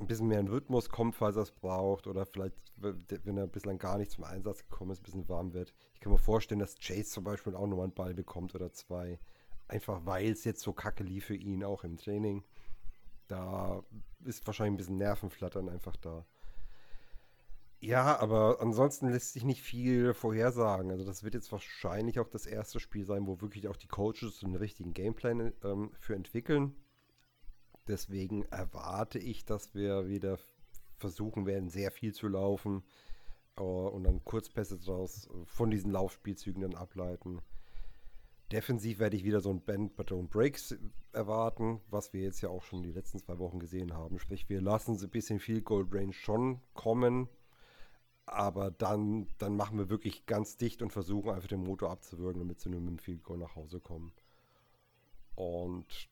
[0.00, 2.06] ein bisschen mehr in Rhythmus kommt, falls er es braucht.
[2.06, 5.74] Oder vielleicht, wenn er bislang gar nicht zum Einsatz gekommen ist, ein bisschen warm wird.
[5.94, 9.18] Ich kann mir vorstellen, dass Chase zum Beispiel auch nochmal einen Ball bekommt oder zwei.
[9.68, 12.42] Einfach weil es jetzt so kacke lief für ihn auch im Training.
[13.28, 13.84] Da
[14.24, 16.26] ist wahrscheinlich ein bisschen Nervenflattern einfach da.
[17.82, 20.90] Ja, aber ansonsten lässt sich nicht viel vorhersagen.
[20.90, 24.44] Also das wird jetzt wahrscheinlich auch das erste Spiel sein, wo wirklich auch die Coaches
[24.44, 26.74] einen richtigen Gameplan ähm, für entwickeln.
[27.88, 30.38] Deswegen erwarte ich, dass wir wieder
[30.98, 32.84] versuchen werden, sehr viel zu laufen
[33.56, 37.40] äh, und dann Kurzpässe draus von diesen Laufspielzügen dann ableiten.
[38.52, 40.76] Defensiv werde ich wieder so ein Band, Baton Breaks
[41.12, 44.18] erwarten, was wir jetzt ja auch schon die letzten zwei Wochen gesehen haben.
[44.18, 47.28] Sprich, wir lassen so ein bisschen viel Gold Range schon kommen,
[48.26, 52.60] aber dann, dann machen wir wirklich ganz dicht und versuchen einfach den Motor abzuwürgen, damit
[52.60, 54.12] sie nur mit dem Field Goal nach Hause kommen.
[55.36, 56.08] Und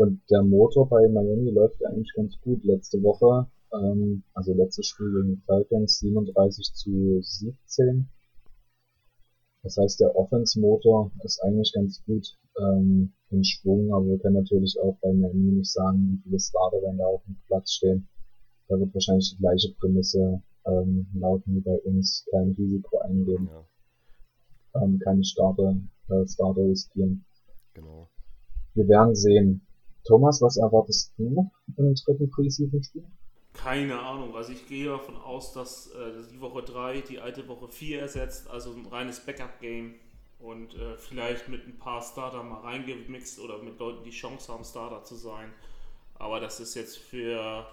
[0.00, 2.64] und der Motor bei Miami läuft eigentlich ganz gut.
[2.64, 8.08] Letzte Woche, ähm, also letztes Spiel gegen die Falcons 37 zu 17.
[9.62, 14.74] Das heißt, der Offense-Motor ist eigentlich ganz gut ähm, in Schwung, aber wir können natürlich
[14.80, 18.08] auch bei Miami nicht sagen, wie viele Starter werden da auf dem Platz stehen.
[18.68, 24.82] Da wird wahrscheinlich die gleiche Prämisse ähm, lauten wie bei uns, kein Risiko eingehen, ja.
[24.82, 25.76] ähm, keine Starter,
[26.08, 27.22] äh, Starter riskieren.
[27.74, 28.08] Genau.
[28.72, 29.60] Wir werden sehen.
[30.04, 33.04] Thomas, was erwartest du im dritten Preseason-Spiel?
[33.52, 34.34] Keine Ahnung.
[34.34, 38.48] Also ich gehe davon aus, dass äh, die Woche 3 die alte Woche 4 ersetzt,
[38.48, 39.94] also ein reines Backup-Game
[40.38, 44.64] und äh, vielleicht mit ein paar Starter mal reingemixt oder mit Leuten, die Chance haben,
[44.64, 45.52] Starter zu sein.
[46.14, 47.66] Aber das ist jetzt für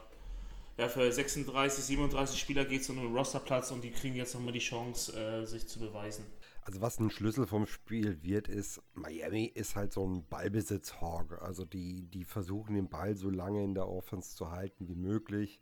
[0.78, 4.54] ja, für 36, 37 Spieler geht es um einen Rosterplatz und die kriegen jetzt nochmal
[4.54, 6.24] die Chance, äh, sich zu beweisen.
[6.68, 11.42] Also was ein Schlüssel vom Spiel wird, ist, Miami ist halt so ein Ballbesitz-Hog.
[11.42, 15.62] Also die, die versuchen den Ball so lange in der Offense zu halten wie möglich.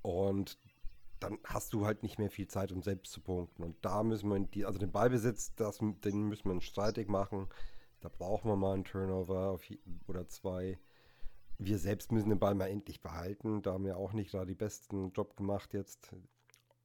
[0.00, 0.56] Und
[1.18, 3.64] dann hast du halt nicht mehr viel Zeit, um selbst zu punkten.
[3.64, 7.48] Und da müssen wir, die, also den Ballbesitz, das, den müssen wir streitig machen.
[7.98, 9.58] Da brauchen wir mal einen Turnover
[10.06, 10.78] oder zwei
[11.60, 13.62] wir selbst müssen den Ball mal endlich behalten.
[13.62, 16.14] Da haben wir auch nicht da die besten Job gemacht jetzt.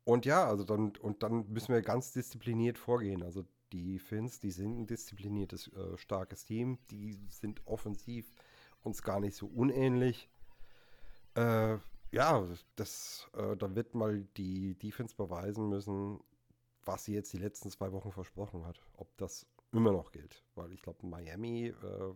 [0.06, 3.24] Und ja, also dann, und dann müssen wir ganz diszipliniert vorgehen.
[3.24, 6.78] Also die Finns, die sind ein diszipliniertes, äh, starkes Team.
[6.91, 8.32] Die sind offensiv
[8.84, 10.30] uns gar nicht so unähnlich.
[11.36, 11.78] Äh,
[12.12, 16.20] ja, das, äh, da wird mal die Defense beweisen müssen,
[16.86, 18.80] was sie jetzt die letzten zwei Wochen versprochen hat.
[18.97, 20.43] Ob das immer noch gilt.
[20.56, 22.14] Weil ich glaube, Miami äh,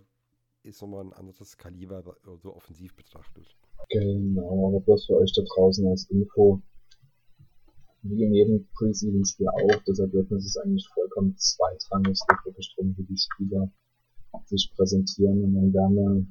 [0.68, 2.04] ist nochmal ein anderes Kaliber
[2.36, 3.56] so offensiv betrachtet.
[3.90, 6.62] Genau, aber bloß für euch da draußen als Info.
[8.04, 12.12] Wie in jedem Preseason-Spiel auch, das Ergebnis ist eigentlich vollkommen zweitrangig.
[12.12, 13.72] Es geht wirklich darum, wie die Spieler
[14.46, 15.44] sich präsentieren.
[15.44, 16.26] Und dann werden wir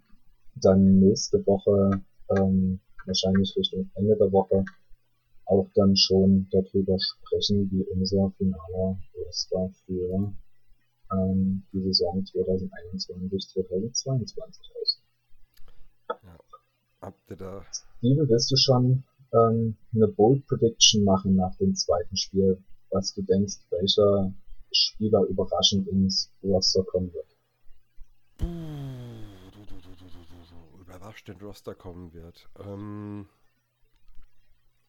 [0.63, 2.03] dann nächste Woche,
[2.37, 4.65] ähm, wahrscheinlich Richtung Ende der Woche,
[5.47, 10.33] auch dann schon darüber sprechen, wie unser finaler Roster für
[11.13, 15.03] ähm, die Saison 2021, 2022 aus.
[16.09, 16.39] Ja.
[17.01, 17.65] Habt ihr da.
[17.99, 19.05] Steven, willst du schon
[19.37, 24.33] ähm, eine Bold Prediction machen nach dem zweiten Spiel, was du denkst, welcher
[24.73, 27.37] Spieler überraschend ins Roster kommen wird?
[30.81, 32.49] Überrascht in Roster kommen wird.
[32.59, 33.27] Ähm,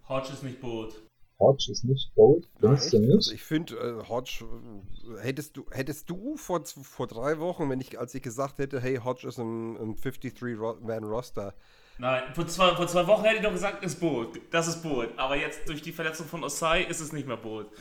[0.08, 1.02] Hodge ist nicht bold.
[1.40, 3.14] Hodge ist nicht bold, findest du nicht?
[3.14, 7.80] Also ich finde, äh, Hodge, äh, hättest du, hättest du vor, vor drei Wochen, wenn
[7.80, 11.54] ich, als ich gesagt hätte, hey, Hodge ist ein, ein 53-Man-Roster.
[12.00, 14.40] Nein, vor zwei, vor zwei Wochen hätte ich doch gesagt, ist Boot.
[14.52, 15.18] Das ist Boot.
[15.18, 17.72] Aber jetzt durch die Verletzung von Osai ist es nicht mehr Boot.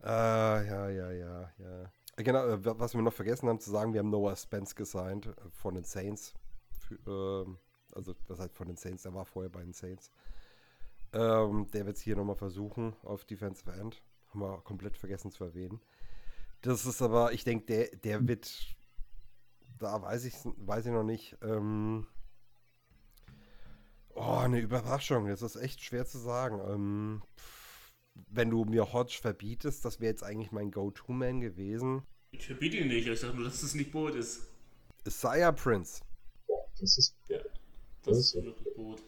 [0.00, 1.92] Ah, ja, ja, ja, ja.
[2.16, 5.32] Genau, äh, was wir noch vergessen haben zu sagen, wir haben Noah Spence gesigned äh,
[5.50, 6.34] von den Saints.
[6.80, 10.10] Für, äh, also, das heißt von den Saints, der war vorher bei den Saints.
[11.12, 14.02] Ähm, der wird es hier nochmal versuchen auf Defensive End.
[14.30, 15.80] Haben wir komplett vergessen zu erwähnen.
[16.62, 18.50] Das ist aber, ich denke, der, der wird,
[19.78, 21.36] da weiß ich, weiß ich noch nicht.
[21.42, 22.06] Ähm,
[24.14, 25.28] oh, eine Überraschung.
[25.28, 26.60] Das ist echt schwer zu sagen.
[26.68, 27.22] Ähm,
[28.14, 32.02] wenn du mir Hodge verbietest, das wäre jetzt eigentlich mein Go-To-Man gewesen.
[32.30, 34.48] Ich verbiete ihn nicht, ich sage nur, dass es nicht Boot ist.
[35.06, 36.02] Isaiah Prince.
[36.48, 37.16] Ja, das ist.
[37.28, 37.52] Ja, das,
[38.04, 39.02] das ist wirklich Boot.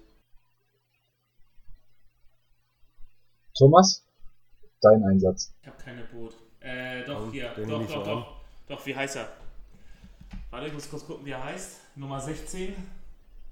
[3.56, 4.04] Thomas,
[4.80, 5.54] dein Einsatz.
[5.62, 6.34] Ich habe keine Boot.
[6.60, 7.52] Äh, doch, hier.
[7.54, 8.40] Doch, doch, doch.
[8.66, 9.28] Doch, wie heißt er?
[10.50, 11.80] Warte, ich muss kurz gucken, wie er heißt.
[11.96, 12.74] Nummer 16.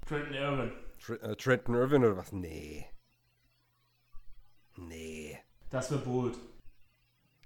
[0.07, 0.71] Trenton Irwin.
[1.05, 2.31] Tr äh, Trenton Irwin oder was?
[2.31, 2.85] Nee.
[4.77, 5.37] Nee.
[5.69, 6.37] Das wird bold.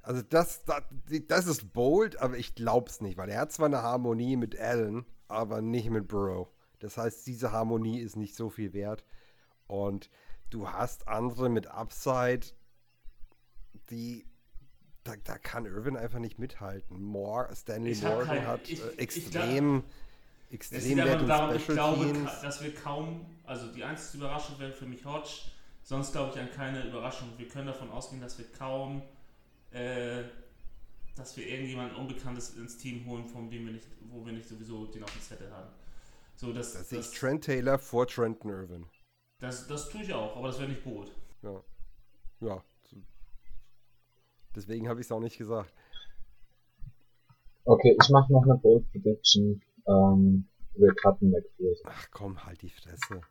[0.02, 0.84] Also das, das,
[1.28, 5.06] das ist bold, aber ich glaub's nicht, weil er hat zwar eine Harmonie mit Allen,
[5.28, 6.48] aber nicht mit Burrow.
[6.80, 9.04] Das heißt, diese Harmonie ist nicht so viel wert.
[9.66, 10.10] Und
[10.50, 12.48] du hast andere mit Upside,
[13.90, 14.26] die
[15.04, 17.02] da, da kann Irvin einfach nicht mithalten.
[17.02, 19.30] Moore, Stanley Morgan kein- hat ich- äh, ich
[20.50, 22.42] extrem, Es liegt einfach ich glaube, Teams.
[22.42, 25.30] dass wir kaum, also die einzige Überraschung wäre für mich Hodge,
[25.84, 27.30] sonst glaube ich an keine Überraschung.
[27.38, 29.02] Wir können davon ausgehen, dass wir kaum,
[29.72, 30.24] äh,
[31.16, 34.86] dass wir irgendjemanden Unbekanntes ins Team holen, von dem wir nicht, wo wir nicht sowieso
[34.86, 35.70] den auf dem Zettel haben.
[36.36, 38.86] So, das, Da das, sehe ich das, Trent Taylor vor Trenton Irvin.
[39.40, 41.12] das, das tue ich auch, aber das wäre nicht Boot.
[41.42, 41.64] Ja.
[42.42, 42.64] Ja.
[44.56, 45.72] Deswegen habe ich es auch nicht gesagt.
[47.66, 49.62] Okay, ich mache noch eine Bold Prediction.
[49.88, 51.92] Ähm, wir cutten McPherson.
[51.92, 53.22] Ach komm, halt die Fresse.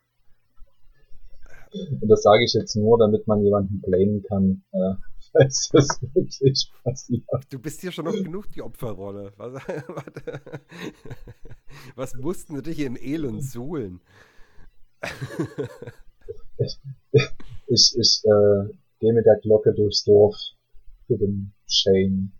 [1.71, 4.95] Und das sage ich jetzt nur, damit man jemanden blamen kann, äh,
[5.31, 7.23] falls das wirklich passiert.
[7.49, 9.33] Du bist hier schon noch genug die Opferrolle.
[9.37, 9.53] Was,
[9.87, 10.41] warte.
[11.95, 14.01] was mussten sie dich im Elend suhlen?
[17.67, 20.35] Ich, ich äh, gehe mit der Glocke durchs Dorf
[21.05, 22.31] für den Shane.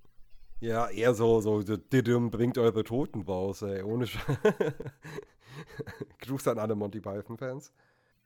[0.60, 3.84] Ja, eher so, so, Didim bringt eure Toten raus, ey.
[3.84, 4.18] Ohne Sch
[6.22, 7.72] Gruß an alle Monty Python-Fans.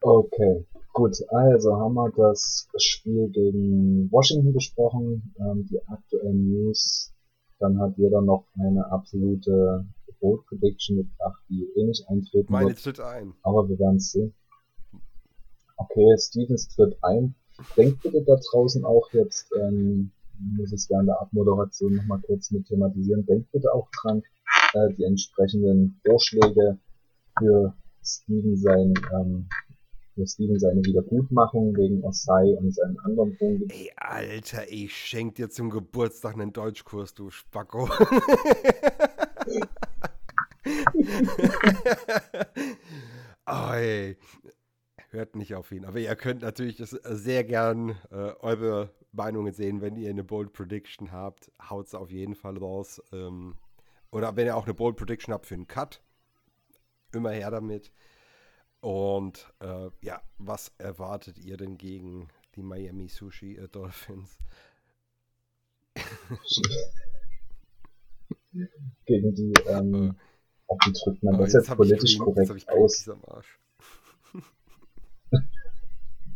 [0.02, 1.16] Okay, gut.
[1.30, 7.14] Also haben wir das Spiel gegen Washington besprochen, ähm, die aktuellen News.
[7.60, 9.86] Dann hat jeder noch eine absolute
[10.20, 12.82] Bold Prediction gebracht, die eh nicht eintreten Meine wird.
[12.82, 13.34] tritt ein.
[13.44, 14.34] Aber wir werden es sehen.
[15.78, 17.36] Okay, Stevens tritt ein.
[17.78, 20.12] Denkt bitte da draußen auch jetzt, ähm,
[20.56, 24.22] muss es während der Abmoderation nochmal kurz mit thematisieren, denkt bitte auch dran,
[24.74, 26.78] äh, die entsprechenden Vorschläge
[27.40, 27.74] für
[28.04, 29.48] Steven sein, ähm,
[30.16, 33.70] für Steven seine Wiedergutmachung wegen Osai und seinen anderen Punkten.
[33.70, 37.90] Ey, Alter, ich schenk dir zum Geburtstag einen Deutschkurs, du Spacko.
[43.48, 44.18] oh, ey.
[45.10, 45.84] Hört nicht auf ihn.
[45.84, 51.12] Aber ihr könnt natürlich sehr gern äh, eure Meinungen sehen, wenn ihr eine Bold Prediction
[51.12, 51.52] habt.
[51.70, 53.02] Haut's auf jeden Fall raus.
[53.12, 53.56] Ähm,
[54.12, 56.02] oder wenn ihr auch eine Bold Prediction habt für einen Cut.
[57.14, 57.92] Immer her damit.
[58.80, 64.38] Und äh, ja, was erwartet ihr denn gegen die Miami Sushi äh, Dolphins?
[69.06, 70.16] Gegen die, ähm,
[70.68, 73.06] auf die drückt man Oh, das jetzt politisch jetzt hab ich korrekt aus.
[73.06, 73.60] Greenpeace am Arsch.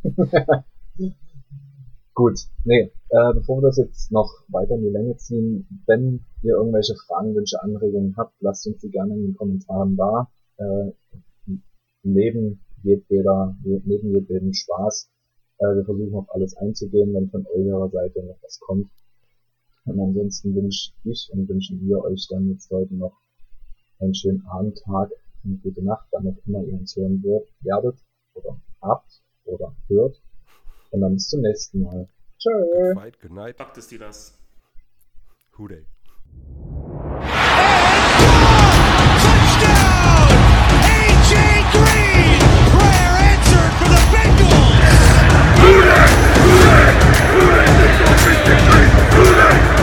[2.15, 6.55] Gut, nee, äh, bevor wir das jetzt noch weiter in die Länge ziehen, wenn ihr
[6.55, 10.31] irgendwelche Fragen, Wünsche, Anregungen habt, lasst uns die gerne in den Kommentaren da.
[10.55, 10.91] Äh,
[12.03, 15.09] neben jedweder, neben jedem Spaß,
[15.57, 18.89] äh, wir versuchen auf alles einzugehen, wenn von eurer Seite noch was kommt.
[19.83, 23.19] Und ansonsten wünsche ich und wünschen wir euch dann jetzt heute noch
[23.99, 25.11] einen schönen Abend, Tag
[25.43, 27.99] und gute Nacht, wann auch immer ihr uns hören werdet
[28.35, 30.21] oder habt oder hört.
[30.91, 32.07] Und dann bis zum nächsten Mal.
[32.39, 32.49] Tschö.
[32.49, 33.59] Good night, good night.
[33.59, 34.37] Macht es dir das.
[35.57, 35.85] Hude.
[45.57, 46.09] Who that?
[46.41, 46.75] Who that?
[46.75, 47.15] Who that?
[47.25, 47.65] Who that?
[47.65, 47.65] Who
[48.25, 48.85] that?
[49.15, 49.74] Who that?